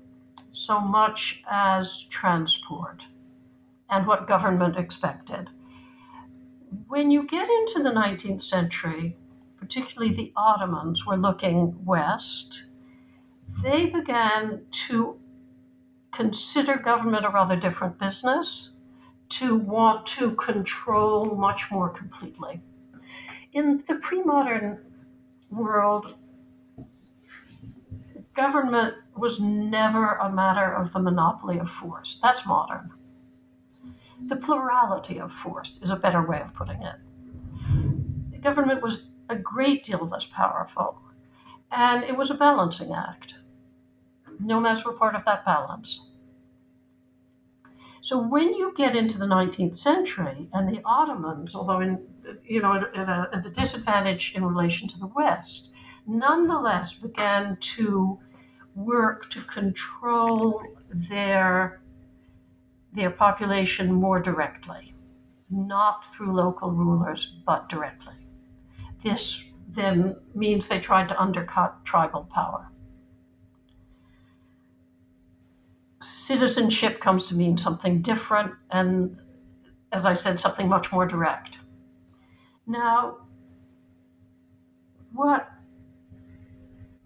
so 0.53 0.81
much 0.81 1.43
as 1.51 2.03
transport 2.11 3.03
and 3.91 4.07
what 4.07 4.29
government 4.29 4.77
expected. 4.77 5.49
When 6.89 7.11
you 7.11 7.27
get 7.27 7.49
into 7.49 7.83
the 7.83 7.91
19th 7.91 8.43
century, 8.43 9.17
particularly 9.59 10.13
the 10.13 10.33
Ottomans 10.37 11.07
were 11.07 11.17
looking 11.17 11.75
west, 11.85 12.63
they 13.63 13.87
began 13.87 14.63
to 14.89 15.19
consider 16.13 16.77
government 16.77 17.25
a 17.25 17.31
rather 17.31 17.57
different 17.57 17.99
business, 17.99 18.71
to 19.31 19.57
want 19.57 20.07
to 20.07 20.33
control 20.37 21.37
much 21.37 21.71
more 21.71 21.91
completely. 21.91 22.61
In 23.53 23.83
the 23.87 23.97
pre 23.97 24.23
modern 24.23 24.79
world, 25.51 26.15
government 28.35 28.95
was 29.17 29.41
never 29.41 30.15
a 30.15 30.31
matter 30.31 30.73
of 30.75 30.93
the 30.93 31.01
monopoly 31.01 31.59
of 31.59 31.69
force. 31.71 32.19
That's 32.23 32.47
modern. 32.47 32.91
The 34.27 34.37
plurality 34.37 35.19
of 35.19 35.33
force 35.33 35.79
is 35.83 35.91
a 35.91 35.97
better 35.97 36.23
way 36.27 36.41
of 36.41 36.55
putting 36.55 36.83
it. 36.83 36.97
The 38.31 38.39
government 38.39 38.83
was 38.83 39.07
a 39.29 39.37
great 39.37 39.85
deal 39.85 40.07
less 40.07 40.27
powerful, 40.27 41.01
and 41.73 42.05
it 42.05 42.17
was 42.17 42.31
a 42.31 42.35
balancing 42.35 42.93
act. 42.93 43.35
Nomads 44.39 44.85
were 44.85 44.93
part 44.93 45.17
of 45.17 45.25
that 45.25 45.45
balance. 45.45 46.08
So 48.09 48.17
when 48.19 48.55
you 48.55 48.73
get 48.75 48.97
into 48.97 49.19
the 49.19 49.27
19th 49.27 49.77
century 49.77 50.49
and 50.55 50.67
the 50.67 50.81
Ottomans, 50.83 51.55
although 51.55 51.81
in 51.81 51.99
you 52.43 52.63
know 52.63 52.73
at 52.73 53.07
a, 53.07 53.29
at 53.35 53.45
a 53.45 53.51
disadvantage 53.51 54.33
in 54.35 54.43
relation 54.43 54.89
to 54.89 54.99
the 54.99 55.09
West, 55.09 55.69
nonetheless 56.07 56.95
began 56.95 57.59
to 57.77 58.19
work 58.75 59.29
to 59.29 59.43
control 59.43 60.63
their 61.11 61.83
their 62.95 63.11
population 63.11 63.93
more 63.93 64.21
directly, 64.21 64.95
not 65.51 66.01
through 66.15 66.35
local 66.35 66.71
rulers, 66.71 67.37
but 67.45 67.69
directly. 67.69 68.15
This 69.05 69.45
then 69.77 70.17
means 70.35 70.67
they 70.67 70.81
tried 70.81 71.11
to 71.11 71.21
undercut 71.21 71.85
tribal 71.85 72.27
power. 72.33 72.71
Citizenship 76.29 77.01
comes 77.01 77.25
to 77.25 77.35
mean 77.35 77.57
something 77.57 78.03
different, 78.03 78.53
and 78.71 79.17
as 79.93 80.05
I 80.05 80.13
said, 80.13 80.39
something 80.39 80.69
much 80.69 80.93
more 80.93 81.07
direct. 81.07 81.57
Now, 82.67 83.21
what 85.11 85.49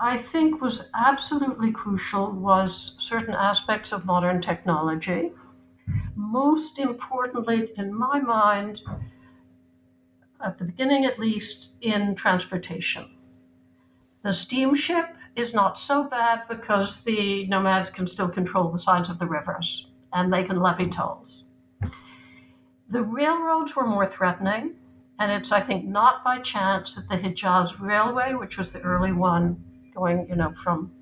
I 0.00 0.18
think 0.18 0.60
was 0.60 0.88
absolutely 0.92 1.70
crucial 1.70 2.32
was 2.32 2.96
certain 2.98 3.32
aspects 3.32 3.92
of 3.92 4.04
modern 4.04 4.42
technology. 4.42 5.30
Most 6.16 6.80
importantly, 6.80 7.70
in 7.76 7.94
my 7.94 8.18
mind, 8.18 8.80
at 10.44 10.58
the 10.58 10.64
beginning 10.64 11.04
at 11.04 11.20
least, 11.20 11.68
in 11.80 12.16
transportation. 12.16 13.08
The 14.24 14.32
steamship 14.32 15.14
is 15.36 15.54
not 15.54 15.78
so 15.78 16.04
bad 16.04 16.42
because 16.48 17.00
the 17.02 17.46
nomads 17.46 17.90
can 17.90 18.06
still 18.06 18.28
control 18.28 18.70
the 18.70 18.78
sides 18.78 19.08
of 19.08 19.18
the 19.18 19.26
rivers 19.26 19.86
and 20.12 20.32
they 20.32 20.44
can 20.44 20.60
levy 20.60 20.88
tolls. 20.88 21.44
The 22.90 23.02
railroads 23.02 23.74
were 23.74 23.86
more 23.86 24.10
threatening, 24.10 24.74
and 25.18 25.32
it's, 25.32 25.50
I 25.50 25.62
think, 25.62 25.86
not 25.86 26.22
by 26.22 26.40
chance 26.40 26.94
that 26.94 27.08
the 27.08 27.16
Hijaz 27.16 27.80
Railway, 27.80 28.34
which 28.34 28.58
was 28.58 28.72
the 28.72 28.80
early 28.80 29.12
one 29.12 29.64
going, 29.94 30.26
you 30.28 30.36
know, 30.36 30.52
from 30.52 30.92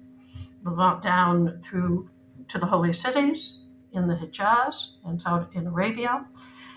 Levant 0.63 1.03
down 1.03 1.61
through 1.65 2.09
to 2.49 2.59
the 2.59 2.67
holy 2.67 2.93
cities 2.93 3.59
in 3.93 4.07
the 4.07 4.15
Hijaz 4.15 4.93
and 5.05 5.21
Saudi 5.21 5.47
in 5.59 5.67
Arabia, 5.67 6.25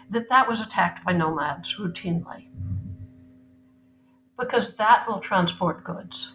that 0.09 0.29
that 0.29 0.47
was 0.47 0.61
attacked 0.61 1.05
by 1.05 1.13
nomads 1.13 1.75
routinely 1.75 2.47
because 4.37 4.75
that 4.75 5.05
will 5.07 5.19
transport 5.19 5.83
goods. 5.83 6.33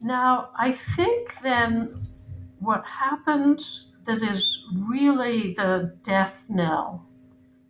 Now, 0.00 0.50
I 0.58 0.78
think 0.96 1.40
then 1.42 2.06
what 2.60 2.84
happens 2.84 3.92
that 4.06 4.22
is 4.22 4.64
really 4.72 5.54
the 5.54 5.94
death 6.04 6.44
knell 6.48 7.04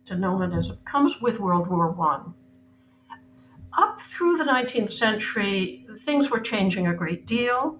to 0.05 0.15
nomadism 0.15 0.77
comes 0.85 1.21
with 1.21 1.39
World 1.39 1.67
War 1.67 1.91
One 1.91 2.33
up 3.79 4.01
through 4.01 4.37
the 4.37 4.43
19th 4.43 4.91
century, 4.91 5.85
things 6.05 6.29
were 6.29 6.39
changing 6.39 6.87
a 6.87 6.93
great 6.93 7.25
deal. 7.25 7.79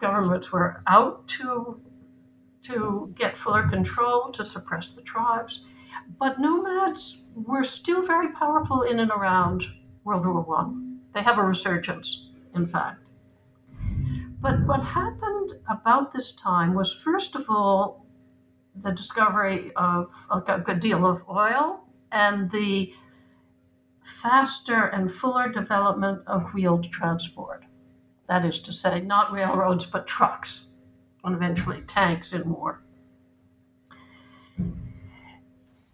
Governments 0.00 0.52
were 0.52 0.82
out 0.86 1.26
to, 1.28 1.80
to 2.64 3.12
get 3.16 3.38
fuller 3.38 3.68
control, 3.68 4.30
to 4.32 4.44
suppress 4.46 4.90
the 4.90 5.02
tribes. 5.02 5.62
But 6.18 6.40
nomads 6.40 7.24
were 7.34 7.64
still 7.64 8.06
very 8.06 8.32
powerful 8.32 8.82
in 8.82 9.00
and 9.00 9.10
around 9.10 9.64
World 10.04 10.26
War 10.26 10.58
I. 10.58 10.72
They 11.14 11.22
have 11.22 11.38
a 11.38 11.42
resurgence, 11.42 12.28
in 12.54 12.66
fact. 12.66 13.07
But 14.40 14.64
what 14.66 14.82
happened 14.82 15.54
about 15.68 16.12
this 16.12 16.32
time 16.32 16.74
was, 16.74 16.92
first 16.92 17.34
of 17.34 17.46
all, 17.48 18.06
the 18.82 18.92
discovery 18.92 19.72
of 19.74 20.10
a 20.30 20.60
good 20.64 20.78
deal 20.80 21.04
of 21.04 21.22
oil 21.28 21.80
and 22.12 22.50
the 22.50 22.92
faster 24.22 24.86
and 24.86 25.12
fuller 25.12 25.48
development 25.48 26.22
of 26.26 26.54
wheeled 26.54 26.90
transport. 26.90 27.64
That 28.28 28.44
is 28.44 28.60
to 28.60 28.72
say, 28.72 29.00
not 29.00 29.32
railroads, 29.32 29.86
but 29.86 30.06
trucks, 30.06 30.66
and 31.24 31.34
eventually 31.34 31.82
tanks 31.86 32.32
and 32.32 32.44
more. 32.44 32.80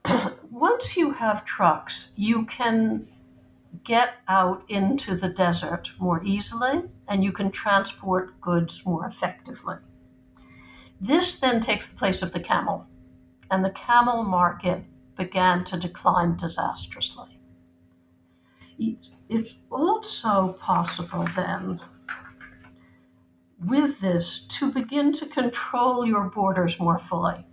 Once 0.50 0.96
you 0.96 1.12
have 1.12 1.44
trucks, 1.44 2.10
you 2.16 2.44
can 2.46 3.08
get 3.82 4.14
out 4.28 4.64
into 4.68 5.16
the 5.16 5.28
desert 5.28 5.90
more 5.98 6.22
easily 6.24 6.82
and 7.08 7.24
you 7.24 7.32
can 7.32 7.50
transport 7.50 8.40
goods 8.40 8.82
more 8.84 9.06
effectively. 9.06 9.76
This 11.00 11.38
then 11.38 11.60
takes 11.60 11.88
the 11.88 11.96
place 11.96 12.22
of 12.22 12.32
the 12.32 12.40
camel, 12.40 12.86
and 13.50 13.64
the 13.64 13.70
camel 13.70 14.22
market 14.22 14.84
began 15.16 15.64
to 15.64 15.76
decline 15.76 16.36
disastrously 16.36 17.34
it's 19.28 19.58
also 19.70 20.56
possible 20.60 21.26
then 21.36 21.80
with 23.64 23.98
this 24.00 24.46
to 24.50 24.70
begin 24.70 25.12
to 25.12 25.26
control 25.26 26.06
your 26.06 26.24
borders 26.24 26.78
more 26.78 26.98
fully. 26.98 27.46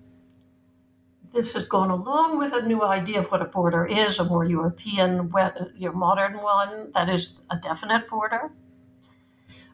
This 1.34 1.54
has 1.54 1.65
gone 1.65 1.91
along 1.91 2.38
with 2.38 2.54
a 2.54 2.62
new 2.62 2.84
idea 2.84 3.20
of 3.22 3.32
what 3.32 3.41
a 3.41 3.46
border 3.46 3.86
is, 3.86 4.20
a 4.20 4.26
more 4.26 4.44
European, 4.44 5.32
your 5.78 5.94
modern 5.94 6.38
one 6.41 6.91
that 6.94 7.10
is 7.10 7.36
a 7.50 7.56
definite 7.58 8.10
border. 8.10 8.52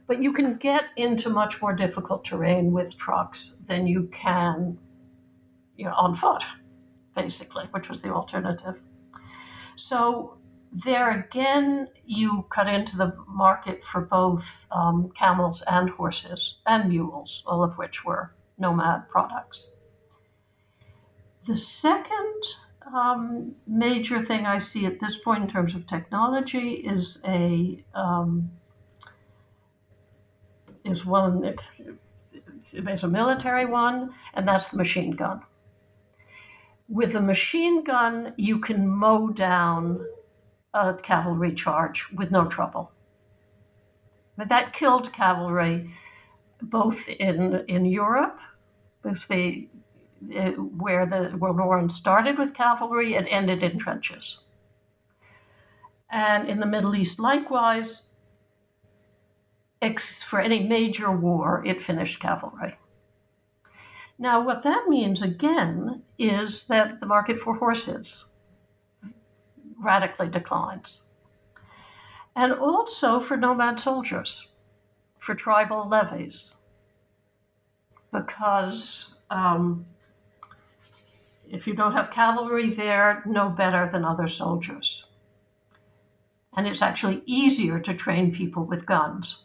But 0.05 0.21
you 0.21 0.31
can 0.31 0.57
get 0.57 0.85
into 0.95 1.29
much 1.29 1.61
more 1.61 1.73
difficult 1.73 2.23
terrain 2.23 2.71
with 2.71 2.95
trucks 2.97 3.55
than 3.67 3.87
you 3.87 4.09
can 4.13 4.77
you 5.77 5.85
know, 5.85 5.93
on 5.93 6.15
foot, 6.15 6.43
basically, 7.15 7.65
which 7.71 7.89
was 7.89 8.01
the 8.01 8.09
alternative. 8.09 8.75
So 9.75 10.37
there 10.71 11.11
again, 11.11 11.87
you 12.05 12.45
cut 12.49 12.67
into 12.67 12.97
the 12.97 13.15
market 13.27 13.83
for 13.83 14.01
both 14.01 14.45
um, 14.71 15.11
camels 15.15 15.63
and 15.67 15.89
horses 15.89 16.55
and 16.65 16.89
mules, 16.89 17.43
all 17.45 17.63
of 17.63 17.77
which 17.77 18.03
were 18.03 18.33
nomad 18.57 19.07
products. 19.09 19.67
The 21.47 21.55
second 21.55 22.43
um, 22.93 23.55
major 23.65 24.25
thing 24.25 24.45
I 24.45 24.59
see 24.59 24.85
at 24.85 24.99
this 24.99 25.17
point 25.17 25.43
in 25.43 25.49
terms 25.49 25.75
of 25.75 25.87
technology 25.87 26.71
is 26.71 27.19
a 27.25 27.83
um, 27.95 28.51
is 30.83 31.05
one 31.05 31.55
is 32.73 33.03
a 33.03 33.07
military 33.07 33.65
one, 33.65 34.13
and 34.33 34.45
that's 34.45 34.69
the 34.69 34.77
machine 34.77 35.11
gun. 35.11 35.41
With 36.89 37.15
a 37.15 37.21
machine 37.21 37.83
gun, 37.83 38.33
you 38.37 38.59
can 38.59 38.87
mow 38.87 39.29
down 39.29 40.05
a 40.73 40.95
cavalry 40.95 41.53
charge 41.53 42.07
with 42.13 42.29
no 42.29 42.45
trouble. 42.47 42.91
But 44.37 44.49
that 44.49 44.73
killed 44.73 45.13
cavalry 45.13 45.93
both 46.61 47.07
in 47.07 47.63
in 47.69 47.85
Europe, 47.85 48.39
with 49.03 49.25
the 49.29 49.69
uh, 50.35 50.51
where 50.51 51.05
the 51.05 51.37
World 51.37 51.57
War 51.57 51.77
One 51.77 51.89
started 51.89 52.37
with 52.37 52.53
cavalry 52.53 53.15
it 53.15 53.27
ended 53.29 53.63
in 53.63 53.79
trenches. 53.79 54.39
And 56.09 56.49
in 56.49 56.59
the 56.59 56.65
Middle 56.65 56.95
East, 56.95 57.19
likewise, 57.19 58.13
ex- 59.81 60.23
for 60.23 60.39
any 60.39 60.63
major 60.63 61.11
war, 61.11 61.65
it 61.65 61.83
finished 61.83 62.21
cavalry. 62.21 62.77
Now, 64.19 64.43
what 64.43 64.63
that 64.63 64.85
means 64.87 65.21
again 65.21 66.01
is 66.17 66.63
that 66.65 66.99
the 66.99 67.05
market 67.05 67.39
for 67.39 67.55
horses 67.55 68.25
radically 69.79 70.27
declines. 70.27 71.01
And 72.35 72.53
also 72.53 73.19
for 73.19 73.37
nomad 73.37 73.79
soldiers, 73.79 74.47
for 75.19 75.35
tribal 75.35 75.87
levies, 75.87 76.53
because 78.11 79.15
um, 79.29 79.85
if 81.49 81.67
you 81.67 81.73
don't 81.73 81.93
have 81.93 82.11
cavalry 82.11 82.73
there, 82.73 83.23
no 83.25 83.49
better 83.49 83.89
than 83.91 84.05
other 84.05 84.27
soldiers. 84.27 85.05
And 86.55 86.67
it's 86.67 86.81
actually 86.81 87.21
easier 87.25 87.79
to 87.79 87.93
train 87.93 88.33
people 88.33 88.63
with 88.63 88.85
guns. 88.85 89.43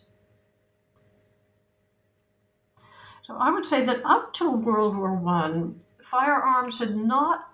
So 3.24 3.36
I 3.36 3.50
would 3.50 3.66
say 3.66 3.84
that 3.86 4.04
up 4.04 4.34
till 4.34 4.56
World 4.56 4.96
War 4.96 5.14
One, 5.14 5.80
firearms 6.02 6.78
had 6.78 6.96
not 6.96 7.48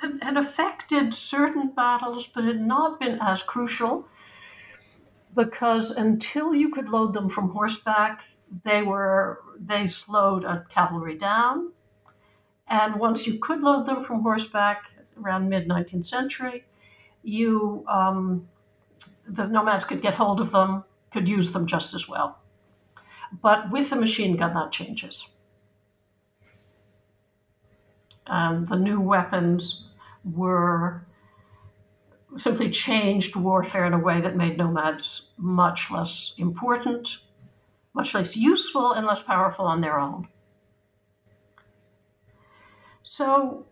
had, 0.00 0.22
had 0.22 0.36
affected 0.36 1.14
certain 1.14 1.70
battles, 1.70 2.28
but 2.34 2.44
had 2.44 2.60
not 2.60 2.98
been 2.98 3.18
as 3.20 3.42
crucial 3.42 4.06
because 5.34 5.90
until 5.90 6.54
you 6.54 6.70
could 6.70 6.88
load 6.88 7.14
them 7.14 7.28
from 7.28 7.50
horseback, 7.50 8.22
they 8.64 8.82
were 8.82 9.42
they 9.58 9.86
slowed 9.86 10.44
a 10.44 10.66
cavalry 10.72 11.16
down. 11.16 11.72
And 12.70 13.00
once 13.00 13.26
you 13.26 13.38
could 13.38 13.60
load 13.60 13.86
them 13.86 14.04
from 14.04 14.22
horseback 14.22 14.84
around 15.20 15.48
mid 15.48 15.68
19th 15.68 16.06
century, 16.06 16.64
you 17.22 17.84
um, 17.88 18.48
the 19.28 19.46
nomads 19.46 19.84
could 19.84 20.00
get 20.00 20.14
hold 20.14 20.40
of 20.40 20.52
them, 20.52 20.84
could 21.12 21.28
use 21.28 21.52
them 21.52 21.66
just 21.66 21.94
as 21.94 22.08
well. 22.08 22.38
But 23.42 23.70
with 23.70 23.90
the 23.90 23.96
machine 23.96 24.36
gun, 24.36 24.54
that 24.54 24.72
changes. 24.72 25.26
Um, 28.26 28.66
the 28.70 28.76
new 28.76 29.00
weapons 29.00 29.86
were 30.24 31.04
simply 32.36 32.70
changed 32.70 33.34
warfare 33.34 33.86
in 33.86 33.92
a 33.92 33.98
way 33.98 34.20
that 34.20 34.36
made 34.36 34.56
nomads 34.56 35.22
much 35.36 35.90
less 35.90 36.34
important, 36.38 37.08
much 37.94 38.14
less 38.14 38.36
useful, 38.36 38.92
and 38.92 39.06
less 39.06 39.22
powerful 39.22 39.64
on 39.64 39.80
their 39.80 39.98
own. 39.98 40.28
So, 43.12 43.66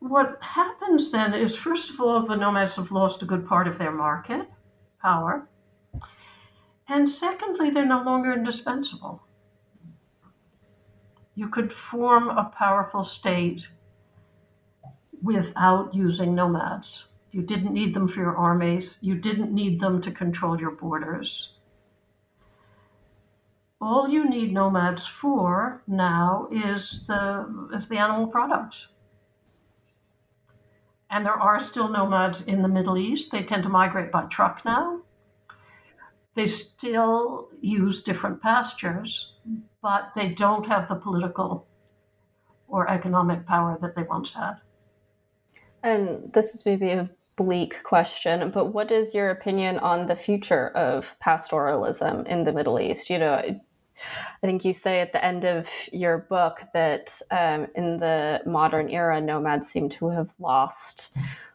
what 0.00 0.36
happens 0.42 1.10
then 1.10 1.32
is, 1.32 1.56
first 1.56 1.88
of 1.88 1.98
all, 1.98 2.26
the 2.26 2.36
nomads 2.36 2.76
have 2.76 2.92
lost 2.92 3.22
a 3.22 3.24
good 3.24 3.46
part 3.46 3.66
of 3.66 3.78
their 3.78 3.90
market 3.90 4.46
power. 5.00 5.48
And 6.86 7.08
secondly, 7.08 7.70
they're 7.70 7.86
no 7.86 8.02
longer 8.02 8.30
indispensable. 8.30 9.22
You 11.34 11.48
could 11.48 11.72
form 11.72 12.28
a 12.28 12.52
powerful 12.54 13.04
state 13.04 13.62
without 15.22 15.94
using 15.94 16.34
nomads. 16.34 17.06
You 17.30 17.40
didn't 17.40 17.72
need 17.72 17.94
them 17.94 18.06
for 18.06 18.20
your 18.20 18.36
armies, 18.36 18.98
you 19.00 19.14
didn't 19.14 19.54
need 19.54 19.80
them 19.80 20.02
to 20.02 20.12
control 20.12 20.60
your 20.60 20.72
borders. 20.72 21.54
All 23.82 24.08
you 24.08 24.30
need 24.30 24.52
nomads 24.52 25.04
for 25.04 25.82
now 25.88 26.46
is 26.52 27.04
the 27.08 27.68
is 27.74 27.88
the 27.88 27.98
animal 27.98 28.28
products. 28.28 28.86
And 31.10 31.26
there 31.26 31.32
are 31.32 31.58
still 31.58 31.88
nomads 31.88 32.42
in 32.42 32.62
the 32.62 32.68
Middle 32.68 32.96
East. 32.96 33.32
They 33.32 33.42
tend 33.42 33.64
to 33.64 33.68
migrate 33.68 34.12
by 34.12 34.26
truck 34.26 34.64
now. 34.64 35.00
They 36.36 36.46
still 36.46 37.48
use 37.60 38.04
different 38.04 38.40
pastures, 38.40 39.32
but 39.82 40.12
they 40.14 40.28
don't 40.28 40.64
have 40.68 40.88
the 40.88 40.94
political 40.94 41.66
or 42.68 42.88
economic 42.88 43.44
power 43.46 43.76
that 43.82 43.96
they 43.96 44.04
once 44.04 44.32
had. 44.32 44.54
And 45.82 46.32
this 46.32 46.54
is 46.54 46.64
maybe 46.64 46.90
a 46.90 47.10
bleak 47.34 47.82
question, 47.82 48.52
but 48.52 48.66
what 48.66 48.92
is 48.92 49.12
your 49.12 49.30
opinion 49.30 49.78
on 49.80 50.06
the 50.06 50.14
future 50.14 50.68
of 50.68 51.16
pastoralism 51.20 52.24
in 52.28 52.44
the 52.44 52.52
Middle 52.52 52.78
East? 52.78 53.10
You 53.10 53.18
know, 53.18 53.42
I 54.42 54.46
think 54.46 54.64
you 54.64 54.74
say 54.74 55.00
at 55.00 55.12
the 55.12 55.24
end 55.24 55.44
of 55.44 55.68
your 55.92 56.18
book 56.18 56.62
that 56.74 57.20
um, 57.30 57.66
in 57.74 57.98
the 57.98 58.40
modern 58.46 58.88
era, 58.88 59.20
nomads 59.20 59.68
seem 59.68 59.88
to 59.90 60.08
have 60.08 60.34
lost 60.38 61.10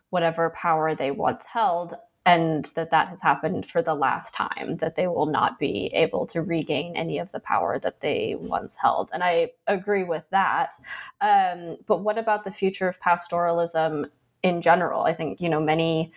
whatever 0.09 0.49
power 0.51 0.95
they 0.95 1.11
once 1.11 1.45
held 1.45 1.95
and 2.27 2.65
that 2.75 2.91
that 2.91 3.07
has 3.07 3.21
happened 3.21 3.65
for 3.65 3.81
the 3.81 3.95
last 3.95 4.33
time 4.33 4.75
that 4.81 4.97
they 4.97 5.07
will 5.07 5.27
not 5.27 5.57
be 5.57 5.89
able 5.93 6.27
to 6.27 6.41
regain 6.41 6.93
any 6.97 7.19
of 7.19 7.31
the 7.31 7.39
power 7.39 7.79
that 7.79 8.01
they 8.01 8.35
once 8.37 8.75
held. 8.75 9.09
And 9.13 9.23
i 9.23 9.51
agree 9.65 10.03
with 10.03 10.25
that. 10.31 10.73
Um, 11.21 11.77
but 11.87 12.01
what 12.01 12.17
about 12.17 12.43
the 12.43 12.51
future 12.51 12.89
of 12.89 12.99
pastoralism 12.99 14.09
in 14.43 14.61
general? 14.61 15.03
I 15.03 15.13
think 15.13 15.39
you 15.39 15.47
know 15.47 15.61
many 15.61 16.11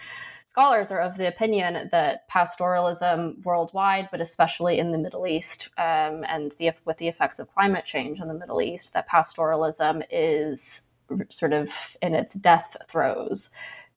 scholars 0.50 0.90
are 0.90 0.98
of 0.98 1.16
the 1.16 1.28
opinion 1.28 1.88
that 1.92 2.28
pastoralism 2.28 3.40
worldwide, 3.44 4.08
but 4.10 4.20
especially 4.20 4.80
in 4.80 4.90
the 4.90 4.98
Middle 4.98 5.24
East, 5.24 5.68
um, 5.78 6.24
and 6.28 6.52
the, 6.58 6.72
with 6.84 6.96
the 6.96 7.06
effects 7.06 7.38
of 7.38 7.48
climate 7.54 7.84
change 7.84 8.20
in 8.20 8.26
the 8.26 8.34
Middle 8.34 8.60
East, 8.60 8.92
that 8.92 9.08
pastoralism 9.08 10.02
is 10.10 10.82
sort 11.30 11.52
of 11.52 11.68
in 12.02 12.16
its 12.16 12.34
death 12.34 12.76
throes. 12.88 13.50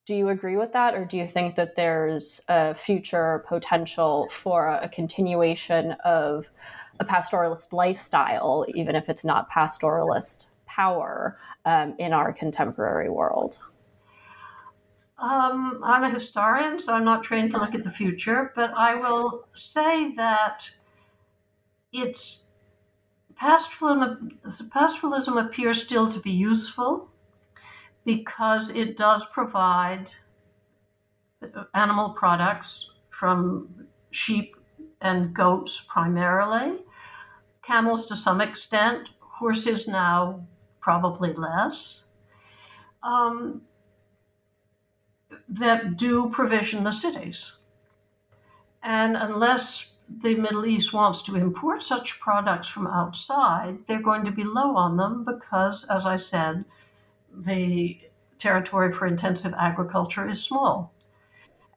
Do 0.05 0.13
you 0.13 0.29
agree 0.29 0.55
with 0.55 0.71
that, 0.73 0.93
or 0.93 1.05
do 1.05 1.17
you 1.17 1.27
think 1.27 1.55
that 1.55 1.75
there's 1.75 2.39
a 2.47 2.75
future 2.75 3.43
potential 3.47 4.27
for 4.29 4.67
a 4.67 4.89
continuation 4.89 5.93
of 6.05 6.51
a 6.99 7.05
pastoralist 7.05 7.73
lifestyle, 7.73 8.63
even 8.75 8.95
if 8.95 9.09
it's 9.09 9.25
not 9.25 9.49
pastoralist 9.49 10.47
power 10.67 11.39
um, 11.65 11.95
in 11.97 12.13
our 12.13 12.31
contemporary 12.31 13.09
world? 13.09 13.59
Um, 15.23 15.79
I'm 15.85 16.03
a 16.03 16.09
historian, 16.09 16.77
so 16.79 16.93
I'm 16.93 17.05
not 17.05 17.23
trained 17.23 17.51
to 17.51 17.57
look 17.57 17.73
at 17.73 17.85
the 17.85 17.91
future, 17.91 18.51
but 18.57 18.71
I 18.75 18.93
will 18.95 19.45
say 19.53 20.13
that 20.15 20.69
it's 21.93 22.43
pastoralism, 23.41 24.31
pastoralism 24.69 25.37
appears 25.37 25.81
still 25.81 26.11
to 26.11 26.19
be 26.19 26.31
useful 26.31 27.09
because 28.03 28.69
it 28.71 28.97
does 28.97 29.23
provide 29.31 30.09
animal 31.73 32.09
products 32.09 32.89
from 33.09 33.69
sheep 34.11 34.57
and 34.99 35.33
goats 35.33 35.85
primarily, 35.87 36.79
camels 37.61 38.07
to 38.07 38.15
some 38.17 38.41
extent, 38.41 39.07
horses 39.21 39.87
now 39.87 40.45
probably 40.81 41.31
less, 41.31 42.07
um, 43.03 43.61
that 45.49 45.97
do 45.97 46.29
provision 46.29 46.83
the 46.83 46.91
cities. 46.91 47.53
And 48.81 49.15
unless 49.15 49.87
the 50.21 50.35
Middle 50.35 50.65
East 50.65 50.93
wants 50.93 51.23
to 51.23 51.35
import 51.35 51.83
such 51.83 52.19
products 52.19 52.67
from 52.67 52.87
outside, 52.87 53.77
they're 53.87 54.01
going 54.01 54.25
to 54.25 54.31
be 54.31 54.43
low 54.43 54.75
on 54.75 54.97
them 54.97 55.25
because, 55.25 55.85
as 55.89 56.05
I 56.05 56.17
said, 56.17 56.65
the 57.33 57.99
territory 58.37 58.91
for 58.91 59.07
intensive 59.07 59.53
agriculture 59.57 60.29
is 60.29 60.43
small. 60.43 60.93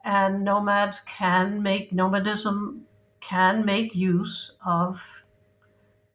And 0.05 0.45
nomads 0.45 1.01
can 1.07 1.63
make, 1.63 1.93
nomadism 1.93 2.83
can 3.21 3.65
make 3.65 3.95
use 3.95 4.53
of 4.65 5.01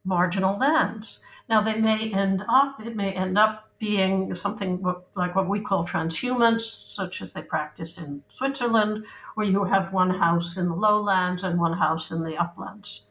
marginal 0.03 0.57
lands. 0.57 1.19
Now, 1.49 1.61
they 1.61 1.79
may 1.79 2.11
end 2.13 2.43
up, 2.49 2.79
it 2.85 2.95
may 2.95 3.11
end 3.11 3.37
up 3.37 3.70
being 3.81 4.35
something 4.35 4.79
like 5.15 5.35
what 5.35 5.49
we 5.49 5.59
call 5.59 5.83
transhumance, 5.83 6.61
such 6.61 7.19
as 7.23 7.33
they 7.33 7.41
practice 7.41 7.97
in 7.97 8.21
Switzerland, 8.31 9.03
where 9.33 9.47
you 9.47 9.63
have 9.63 9.91
one 9.91 10.11
house 10.11 10.55
in 10.55 10.69
the 10.69 10.75
lowlands 10.75 11.43
and 11.43 11.59
one 11.59 11.73
house 11.73 12.11
in 12.11 12.23
the 12.23 12.37
uplands. 12.37 13.05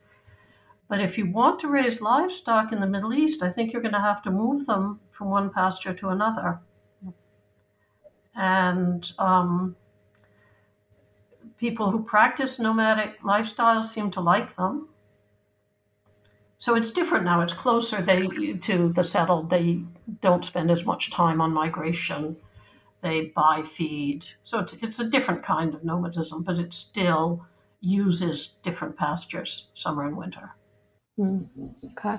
But 0.88 1.00
if 1.00 1.18
you 1.18 1.28
want 1.28 1.58
to 1.60 1.68
raise 1.68 2.00
livestock 2.00 2.70
in 2.70 2.78
the 2.78 2.86
Middle 2.86 3.12
East, 3.12 3.42
I 3.42 3.50
think 3.50 3.72
you're 3.72 3.82
going 3.82 3.94
to 3.94 4.00
have 4.00 4.22
to 4.22 4.30
move 4.30 4.64
them 4.66 5.00
from 5.10 5.28
one 5.28 5.50
pasture 5.50 5.92
to 5.92 6.10
another. 6.10 6.60
And 8.36 9.10
um, 9.18 9.74
people 11.58 11.90
who 11.90 12.04
practice 12.04 12.60
nomadic 12.60 13.20
lifestyles 13.22 13.86
seem 13.86 14.12
to 14.12 14.20
like 14.20 14.56
them. 14.56 14.89
So 16.60 16.74
it's 16.74 16.90
different 16.90 17.24
now. 17.24 17.40
It's 17.40 17.54
closer 17.54 18.02
they, 18.02 18.26
to 18.26 18.92
the 18.92 19.02
settled. 19.02 19.48
They 19.48 19.82
don't 20.20 20.44
spend 20.44 20.70
as 20.70 20.84
much 20.84 21.10
time 21.10 21.40
on 21.40 21.54
migration. 21.54 22.36
They 23.02 23.32
buy 23.34 23.62
feed. 23.62 24.26
So 24.44 24.58
it's, 24.58 24.74
it's 24.82 24.98
a 24.98 25.04
different 25.04 25.42
kind 25.42 25.74
of 25.74 25.82
nomadism, 25.84 26.42
but 26.42 26.56
it 26.56 26.74
still 26.74 27.46
uses 27.80 28.56
different 28.62 28.94
pastures 28.98 29.68
summer 29.74 30.04
and 30.04 30.14
winter. 30.18 30.54
Mm, 31.18 31.48
okay. 31.92 32.18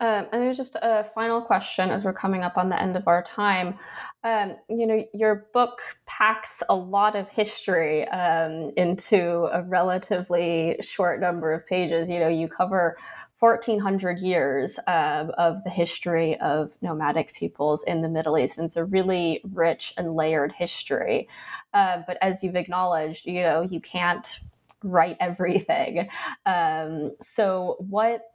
Um, 0.00 0.26
and 0.32 0.42
there's 0.42 0.56
just 0.56 0.74
a 0.74 1.08
final 1.14 1.40
question 1.40 1.90
as 1.90 2.02
we're 2.02 2.12
coming 2.12 2.42
up 2.42 2.58
on 2.58 2.68
the 2.68 2.82
end 2.82 2.96
of 2.96 3.06
our 3.06 3.22
time. 3.22 3.78
Um, 4.24 4.56
you 4.68 4.88
know, 4.88 5.04
your 5.14 5.46
book 5.54 5.82
packs 6.06 6.64
a 6.68 6.74
lot 6.74 7.14
of 7.14 7.28
history 7.28 8.08
um, 8.08 8.72
into 8.76 9.48
a 9.52 9.62
relatively 9.62 10.78
short 10.80 11.20
number 11.20 11.52
of 11.52 11.64
pages. 11.68 12.08
You 12.08 12.18
know, 12.18 12.28
you 12.28 12.48
cover 12.48 12.96
1400 13.42 14.20
years 14.20 14.78
uh, 14.86 15.26
of 15.36 15.64
the 15.64 15.70
history 15.70 16.38
of 16.38 16.70
nomadic 16.80 17.34
peoples 17.34 17.82
in 17.88 18.00
the 18.00 18.08
Middle 18.08 18.38
East. 18.38 18.56
And 18.56 18.66
it's 18.66 18.76
a 18.76 18.84
really 18.84 19.40
rich 19.52 19.94
and 19.96 20.14
layered 20.14 20.52
history. 20.52 21.28
Uh, 21.74 22.02
but 22.06 22.18
as 22.22 22.44
you've 22.44 22.54
acknowledged, 22.54 23.26
you 23.26 23.42
know, 23.42 23.62
you 23.62 23.80
can't 23.80 24.38
write 24.84 25.16
everything. 25.18 26.08
Um, 26.46 27.16
so, 27.20 27.76
what 27.80 28.32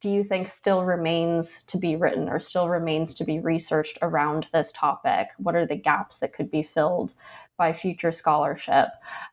do 0.00 0.10
you 0.10 0.24
think 0.24 0.48
still 0.48 0.84
remains 0.84 1.62
to 1.62 1.78
be 1.78 1.96
written 1.96 2.28
or 2.28 2.40
still 2.40 2.68
remains 2.68 3.14
to 3.14 3.24
be 3.24 3.38
researched 3.38 3.98
around 4.02 4.48
this 4.52 4.70
topic? 4.72 5.28
What 5.38 5.54
are 5.54 5.64
the 5.64 5.76
gaps 5.76 6.18
that 6.18 6.34
could 6.34 6.50
be 6.50 6.62
filled 6.62 7.14
by 7.62 7.72
future 7.72 8.10
scholarship? 8.10 8.88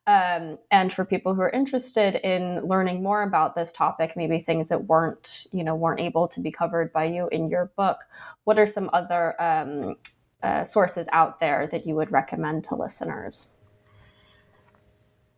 Um, 0.05 0.59
and 0.69 0.93
for 0.93 1.03
people 1.03 1.33
who 1.33 1.41
are 1.41 1.49
interested 1.49 2.15
in 2.33 2.61
learning 2.73 3.01
more 3.01 3.23
about 3.23 3.55
this 3.55 3.71
topic, 3.71 4.13
maybe 4.15 4.39
things 4.39 4.67
that 4.67 4.85
weren't, 4.85 5.47
you 5.51 5.63
know, 5.63 5.73
weren't 5.73 5.99
able 5.99 6.27
to 6.27 6.39
be 6.39 6.51
covered 6.51 6.93
by 6.93 7.05
you 7.05 7.27
in 7.31 7.49
your 7.49 7.65
book, 7.75 7.97
what 8.43 8.59
are 8.59 8.67
some 8.67 8.87
other 8.93 9.23
um, 9.41 9.95
uh, 10.43 10.63
sources 10.63 11.07
out 11.11 11.39
there 11.39 11.67
that 11.71 11.87
you 11.87 11.95
would 11.95 12.11
recommend 12.11 12.63
to 12.65 12.75
listeners? 12.75 13.47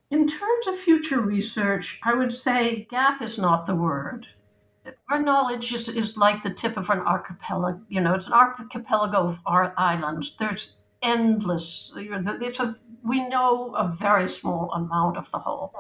In 0.10 0.28
terms 0.28 0.68
of 0.68 0.78
future 0.78 1.22
research, 1.22 1.98
I 2.04 2.14
would 2.14 2.34
say 2.34 2.88
gap 2.89 3.22
is 3.22 3.38
not 3.38 3.68
the 3.68 3.76
word 3.76 4.28
our 5.10 5.22
knowledge 5.22 5.74
is, 5.74 5.89
is 5.89 6.18
like 6.18 6.44
the 6.44 6.50
tip 6.50 6.78
of 6.78 6.89
an 6.89 7.00
archipelago. 7.00 7.80
You 7.89 8.02
know, 8.02 8.16
it's 8.16 8.28
an 8.28 8.34
archipelago 8.34 9.28
of 9.28 9.39
our 9.46 9.74
islands. 9.78 10.36
There's 10.39 10.78
endless. 11.02 11.91
It's 11.95 12.60
a, 12.60 12.76
we 13.04 13.28
know 13.28 13.76
a 13.76 13.95
very 13.99 14.30
small 14.30 14.72
amount 14.74 15.18
of 15.18 15.30
the 15.32 15.39
whole. 15.39 15.74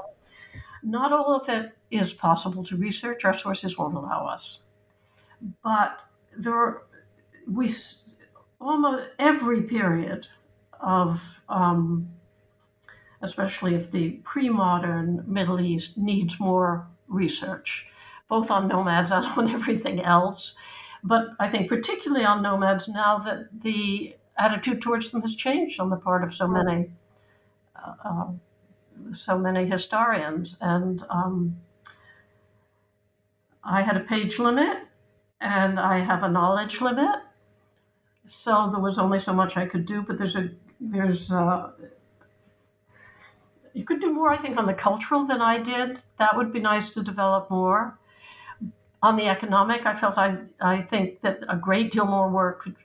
Not 0.83 1.13
all 1.13 1.35
of 1.35 1.49
it 1.49 1.71
is 1.91 2.13
possible 2.13 2.63
to 2.65 2.75
research. 2.75 3.25
Our 3.25 3.37
sources 3.37 3.77
won't 3.77 3.95
allow 3.95 4.25
us. 4.27 4.59
But 5.63 5.99
there, 6.35 6.83
we 7.47 7.73
almost 8.59 9.09
every 9.19 9.63
period 9.63 10.27
of, 10.79 11.21
um, 11.49 12.09
especially 13.21 13.75
if 13.75 13.91
the 13.91 14.11
pre-modern 14.23 15.23
Middle 15.27 15.59
East 15.59 15.97
needs 15.97 16.39
more 16.39 16.87
research 17.07 17.85
both 18.31 18.49
on 18.49 18.69
nomads 18.69 19.11
and 19.11 19.25
on 19.37 19.51
everything 19.51 20.01
else. 20.01 20.55
But 21.03 21.29
I 21.39 21.49
think 21.49 21.67
particularly 21.67 22.25
on 22.25 22.41
nomads 22.41 22.87
now 22.87 23.19
that 23.19 23.49
the 23.61 24.15
attitude 24.37 24.81
towards 24.81 25.11
them 25.11 25.21
has 25.21 25.35
changed 25.35 25.79
on 25.79 25.89
the 25.89 25.95
part 25.95 26.23
of 26.23 26.33
so 26.33 26.47
many, 26.47 26.91
uh, 27.75 27.93
uh, 28.03 28.27
so 29.15 29.37
many 29.37 29.67
historians. 29.67 30.57
And 30.61 31.03
um, 31.09 31.57
I 33.63 33.81
had 33.81 33.97
a 33.97 34.01
page 34.01 34.39
limit, 34.39 34.77
and 35.39 35.79
I 35.79 35.99
have 35.99 36.23
a 36.23 36.29
knowledge 36.29 36.81
limit. 36.81 37.19
So 38.27 38.69
there 38.71 38.81
was 38.81 38.97
only 38.97 39.19
so 39.19 39.33
much 39.33 39.57
I 39.57 39.65
could 39.65 39.85
do. 39.85 40.01
But 40.01 40.17
there's 40.17 40.35
a 40.35 40.49
there's 40.79 41.31
uh, 41.31 41.71
you 43.73 43.83
could 43.83 44.01
do 44.01 44.11
more, 44.13 44.29
I 44.29 44.37
think, 44.37 44.57
on 44.57 44.65
the 44.65 44.73
cultural 44.73 45.25
than 45.25 45.41
I 45.41 45.57
did. 45.59 46.01
That 46.19 46.35
would 46.35 46.51
be 46.51 46.59
nice 46.59 46.91
to 46.91 47.03
develop 47.03 47.49
more 47.49 47.97
on 49.03 49.15
the 49.15 49.27
economic, 49.27 49.85
I 49.85 49.99
felt 49.99 50.17
I, 50.17 50.37
I 50.59 50.81
think 50.83 51.21
that 51.21 51.39
a 51.49 51.57
great 51.57 51.91
deal 51.91 52.05
more 52.05 52.29
work 52.29 52.63
could 52.63 52.75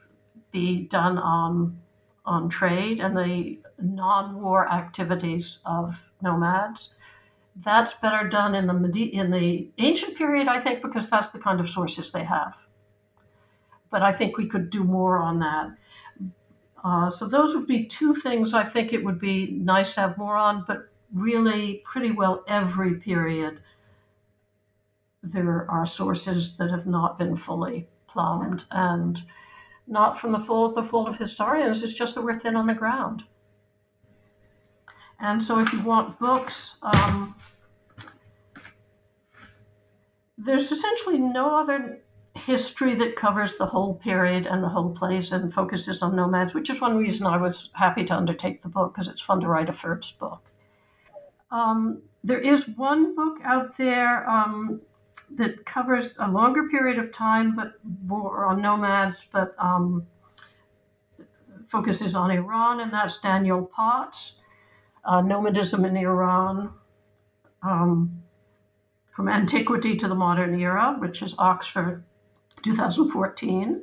be 0.57 0.89
done 0.91 1.19
on 1.19 1.79
on 2.25 2.49
trade 2.49 2.99
and 2.99 3.17
the 3.17 3.59
non-war 3.81 4.69
activities 4.73 5.59
of 5.65 6.11
nomads. 6.23 6.95
That's 7.65 7.95
better 8.03 8.29
done 8.29 8.55
in 8.55 8.67
the 8.67 9.03
in 9.21 9.31
the 9.31 9.69
ancient 9.79 10.17
period, 10.17 10.49
I 10.49 10.61
think, 10.61 10.83
because 10.83 11.09
that's 11.09 11.31
the 11.31 11.39
kind 11.39 11.61
of 11.61 11.69
sources 11.69 12.11
they 12.11 12.25
have. 12.25 12.55
But 13.91 14.03
I 14.03 14.13
think 14.13 14.37
we 14.37 14.49
could 14.49 14.71
do 14.71 14.83
more 14.85 15.19
on 15.19 15.39
that. 15.41 15.67
Uh, 16.85 17.11
so 17.11 17.27
those 17.27 17.55
would 17.55 17.67
be 17.67 17.85
two 17.85 18.15
things 18.15 18.55
I 18.55 18.65
think 18.65 18.93
it 18.93 19.05
would 19.05 19.21
be 19.21 19.39
nice 19.53 19.95
to 19.95 20.01
have 20.01 20.19
more 20.19 20.37
on, 20.37 20.65
but 20.67 20.89
really 21.13 21.83
pretty 21.91 22.13
well 22.13 22.45
every 22.49 22.95
period 22.95 23.61
there 25.23 25.69
are 25.71 25.87
sources 25.87 26.57
that 26.57 26.71
have 26.71 26.87
not 26.87 27.19
been 27.19 27.37
fully 27.37 27.89
plumbed 28.07 28.63
and 28.71 29.23
not 29.87 30.21
from 30.21 30.33
the 30.33 30.39
the 30.39 30.89
fault 30.91 31.09
of 31.09 31.19
historians 31.19 31.83
it's 31.83 31.95
just 31.95 32.15
that 32.15 32.23
we're 32.23 32.39
thin 32.39 32.57
on 32.57 32.67
the 32.67 32.75
ground. 32.75 33.23
And 35.21 35.43
so 35.43 35.61
if 35.61 35.73
you 35.73 35.81
want 35.83 36.19
books 36.19 36.77
um, 36.83 37.35
there's 40.37 40.71
essentially 40.71 41.19
no 41.19 41.57
other 41.57 42.01
history 42.35 42.95
that 42.95 43.17
covers 43.17 43.57
the 43.57 43.65
whole 43.65 43.95
period 43.95 44.47
and 44.47 44.63
the 44.63 44.69
whole 44.69 44.91
place 44.91 45.33
and 45.33 45.53
focuses 45.53 46.03
on 46.03 46.15
nomads 46.15 46.53
which 46.53 46.69
is 46.69 46.83
one 46.83 46.95
reason 46.95 47.27
i 47.27 47.39
was 47.39 47.71
happy 47.73 48.05
to 48.05 48.13
undertake 48.13 48.63
the 48.63 48.69
book 48.69 48.93
because 48.93 49.09
it's 49.09 49.23
fun 49.23 49.41
to 49.41 49.49
write 49.49 49.71
a 49.71 49.73
first 49.73 50.19
book. 50.19 50.43
Um, 51.51 52.03
there 52.25 52.41
is 52.41 52.69
one 52.77 53.15
book 53.15 53.39
out 53.45 53.77
there 53.77 54.29
um, 54.29 54.81
that 55.37 55.65
covers 55.67 56.17
a 56.19 56.31
longer 56.31 56.69
period 56.69 56.99
of 56.99 57.13
time, 57.13 57.57
but 57.57 57.75
more 58.05 58.45
on 58.47 58.63
nomads, 58.63 59.25
but 59.33 59.55
um, 59.59 60.07
focuses 61.69 62.15
on 62.15 62.31
Iran, 62.31 62.81
and 62.81 62.93
that's 62.93 63.21
Daniel 63.21 63.65
Potts, 63.65 64.37
uh, 65.05 65.21
Nomadism 65.21 65.85
in 65.85 65.97
Iran 65.97 66.71
um, 67.63 68.23
from 69.15 69.29
Antiquity 69.29 69.97
to 69.97 70.09
the 70.09 70.15
Modern 70.15 70.59
Era, 70.61 70.97
which 70.99 71.23
is 71.23 71.35
Oxford 71.39 72.05
2014. 72.63 73.83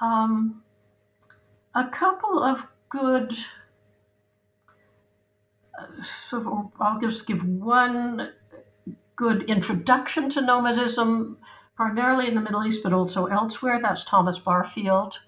Um, 0.00 0.62
a 1.74 1.88
couple 1.88 2.42
of 2.42 2.66
good, 2.88 3.32
uh, 5.78 6.02
so 6.28 6.72
I'll 6.80 7.00
just 7.00 7.26
give 7.26 7.44
one 7.44 8.32
good 9.20 9.42
introduction 9.50 10.30
to 10.30 10.40
nomadism, 10.40 11.36
primarily 11.76 12.26
in 12.26 12.34
the 12.34 12.40
Middle 12.40 12.66
East, 12.66 12.82
but 12.82 12.94
also 12.94 13.26
elsewhere. 13.26 13.78
That's 13.82 14.02
Thomas 14.02 14.38
Barfield, 14.38 15.18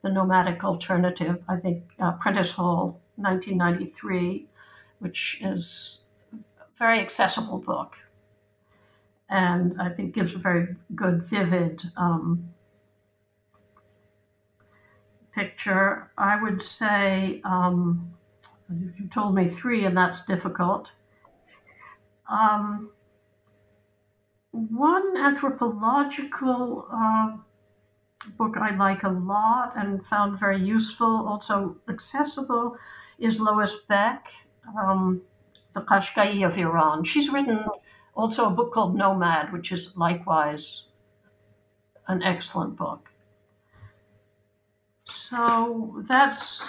The 0.00 0.08
Nomadic 0.08 0.64
Alternative, 0.64 1.36
I 1.46 1.56
think, 1.56 1.82
uh, 2.00 2.12
Prentice 2.12 2.52
Hall, 2.52 2.98
1993, 3.16 4.46
which 5.00 5.38
is 5.42 5.98
a 6.32 6.64
very 6.78 7.00
accessible 7.00 7.58
book. 7.58 7.98
And 9.28 9.78
I 9.78 9.90
think 9.90 10.14
gives 10.14 10.34
a 10.34 10.38
very 10.38 10.74
good, 10.94 11.24
vivid 11.24 11.82
um, 11.98 12.48
picture. 15.34 16.10
I 16.16 16.42
would 16.42 16.62
say, 16.62 17.42
um, 17.44 18.14
you 18.70 19.08
told 19.12 19.34
me 19.34 19.50
three, 19.50 19.84
and 19.84 19.94
that's 19.94 20.24
difficult. 20.24 20.90
Um, 22.30 22.88
one 24.52 25.16
anthropological 25.16 26.86
uh, 26.92 27.36
book 28.38 28.56
I 28.56 28.76
like 28.76 29.02
a 29.02 29.08
lot 29.08 29.72
and 29.76 30.04
found 30.06 30.38
very 30.38 30.60
useful, 30.60 31.26
also 31.26 31.76
accessible, 31.88 32.76
is 33.18 33.40
Lois 33.40 33.76
Beck, 33.88 34.26
um, 34.78 35.22
The 35.74 35.80
Qashqai 35.80 36.46
of 36.46 36.56
Iran. 36.56 37.04
She's 37.04 37.30
written 37.30 37.64
also 38.14 38.46
a 38.46 38.50
book 38.50 38.72
called 38.72 38.94
Nomad, 38.94 39.52
which 39.52 39.72
is 39.72 39.90
likewise 39.96 40.84
an 42.08 42.22
excellent 42.22 42.76
book. 42.76 43.08
So 45.08 46.04
that's 46.08 46.62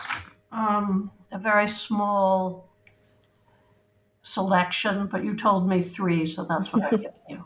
um, 0.51 1.11
a 1.31 1.37
very 1.37 1.67
small 1.67 2.69
selection, 4.21 5.07
but 5.11 5.23
you 5.23 5.35
told 5.35 5.67
me 5.67 5.83
three, 5.83 6.25
so 6.27 6.45
that's 6.45 6.71
what 6.71 6.89
giving 6.89 7.11
you. 7.29 7.45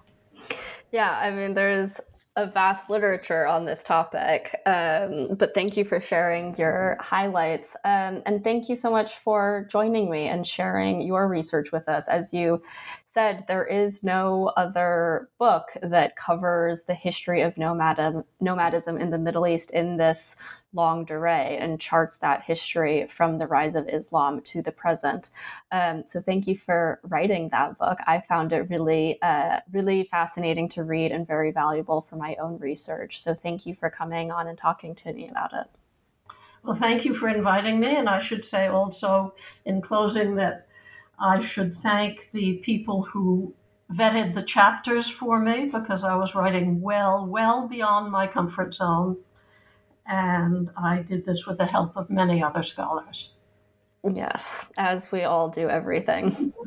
Yeah, 0.91 1.11
I 1.11 1.31
mean, 1.31 1.53
there's 1.53 1.99
a 2.37 2.45
vast 2.45 2.87
literature 2.87 3.47
on 3.47 3.65
this 3.65 3.81
topic, 3.81 4.61
um, 4.67 5.29
but 5.35 5.55
thank 5.55 5.75
you 5.75 5.83
for 5.83 5.99
sharing 5.99 6.55
your 6.55 6.95
highlights. 6.99 7.75
Um, 7.83 8.21
and 8.27 8.43
thank 8.43 8.69
you 8.69 8.75
so 8.75 8.91
much 8.91 9.17
for 9.17 9.67
joining 9.71 10.11
me 10.11 10.27
and 10.27 10.45
sharing 10.45 11.01
your 11.01 11.27
research 11.27 11.71
with 11.71 11.89
us. 11.89 12.07
As 12.07 12.31
you 12.31 12.61
said, 13.07 13.43
there 13.47 13.65
is 13.65 14.03
no 14.03 14.51
other 14.55 15.29
book 15.39 15.69
that 15.81 16.15
covers 16.15 16.83
the 16.83 16.93
history 16.93 17.41
of 17.41 17.57
nomadism, 17.57 18.23
nomadism 18.39 18.97
in 18.99 19.09
the 19.09 19.17
Middle 19.17 19.47
East 19.47 19.71
in 19.71 19.97
this 19.97 20.35
longue 20.77 21.07
durée 21.09 21.61
and 21.61 21.81
charts 21.81 22.17
that 22.19 22.43
history 22.43 23.05
from 23.07 23.37
the 23.37 23.47
rise 23.47 23.75
of 23.75 23.89
Islam 23.89 24.39
to 24.41 24.61
the 24.61 24.71
present. 24.71 25.31
Um, 25.71 26.03
so 26.05 26.21
thank 26.21 26.47
you 26.47 26.55
for 26.57 27.01
writing 27.03 27.49
that 27.49 27.77
book. 27.77 27.97
I 28.07 28.23
found 28.29 28.53
it 28.53 28.69
really, 28.69 29.21
uh, 29.21 29.59
really 29.71 30.03
fascinating 30.05 30.69
to 30.69 30.83
read 30.83 31.11
and 31.11 31.27
very 31.27 31.51
valuable 31.51 32.01
for 32.01 32.15
my 32.15 32.35
own 32.35 32.57
research. 32.59 33.21
So 33.21 33.33
thank 33.33 33.65
you 33.65 33.75
for 33.75 33.89
coming 33.89 34.31
on 34.31 34.47
and 34.47 34.57
talking 34.57 34.95
to 34.95 35.11
me 35.11 35.27
about 35.27 35.51
it. 35.53 35.67
Well, 36.63 36.75
thank 36.75 37.05
you 37.05 37.13
for 37.13 37.29
inviting 37.29 37.79
me. 37.79 37.95
And 37.95 38.09
I 38.09 38.21
should 38.21 38.45
say 38.45 38.67
also 38.67 39.33
in 39.65 39.81
closing 39.81 40.35
that 40.35 40.67
I 41.19 41.43
should 41.45 41.75
thank 41.77 42.29
the 42.33 42.55
people 42.63 43.01
who 43.03 43.53
vetted 43.93 44.35
the 44.35 44.43
chapters 44.43 45.07
for 45.09 45.39
me 45.39 45.65
because 45.65 46.03
I 46.03 46.15
was 46.15 46.35
writing 46.35 46.81
well, 46.81 47.25
well 47.25 47.67
beyond 47.67 48.11
my 48.11 48.27
comfort 48.27 48.75
zone 48.75 49.17
and 50.07 50.69
I 50.77 51.01
did 51.03 51.25
this 51.25 51.45
with 51.45 51.57
the 51.57 51.65
help 51.65 51.95
of 51.97 52.09
many 52.09 52.41
other 52.43 52.63
scholars. 52.63 53.33
Yes, 54.11 54.65
as 54.77 55.11
we 55.11 55.23
all 55.23 55.49
do 55.49 55.69
everything. 55.69 56.53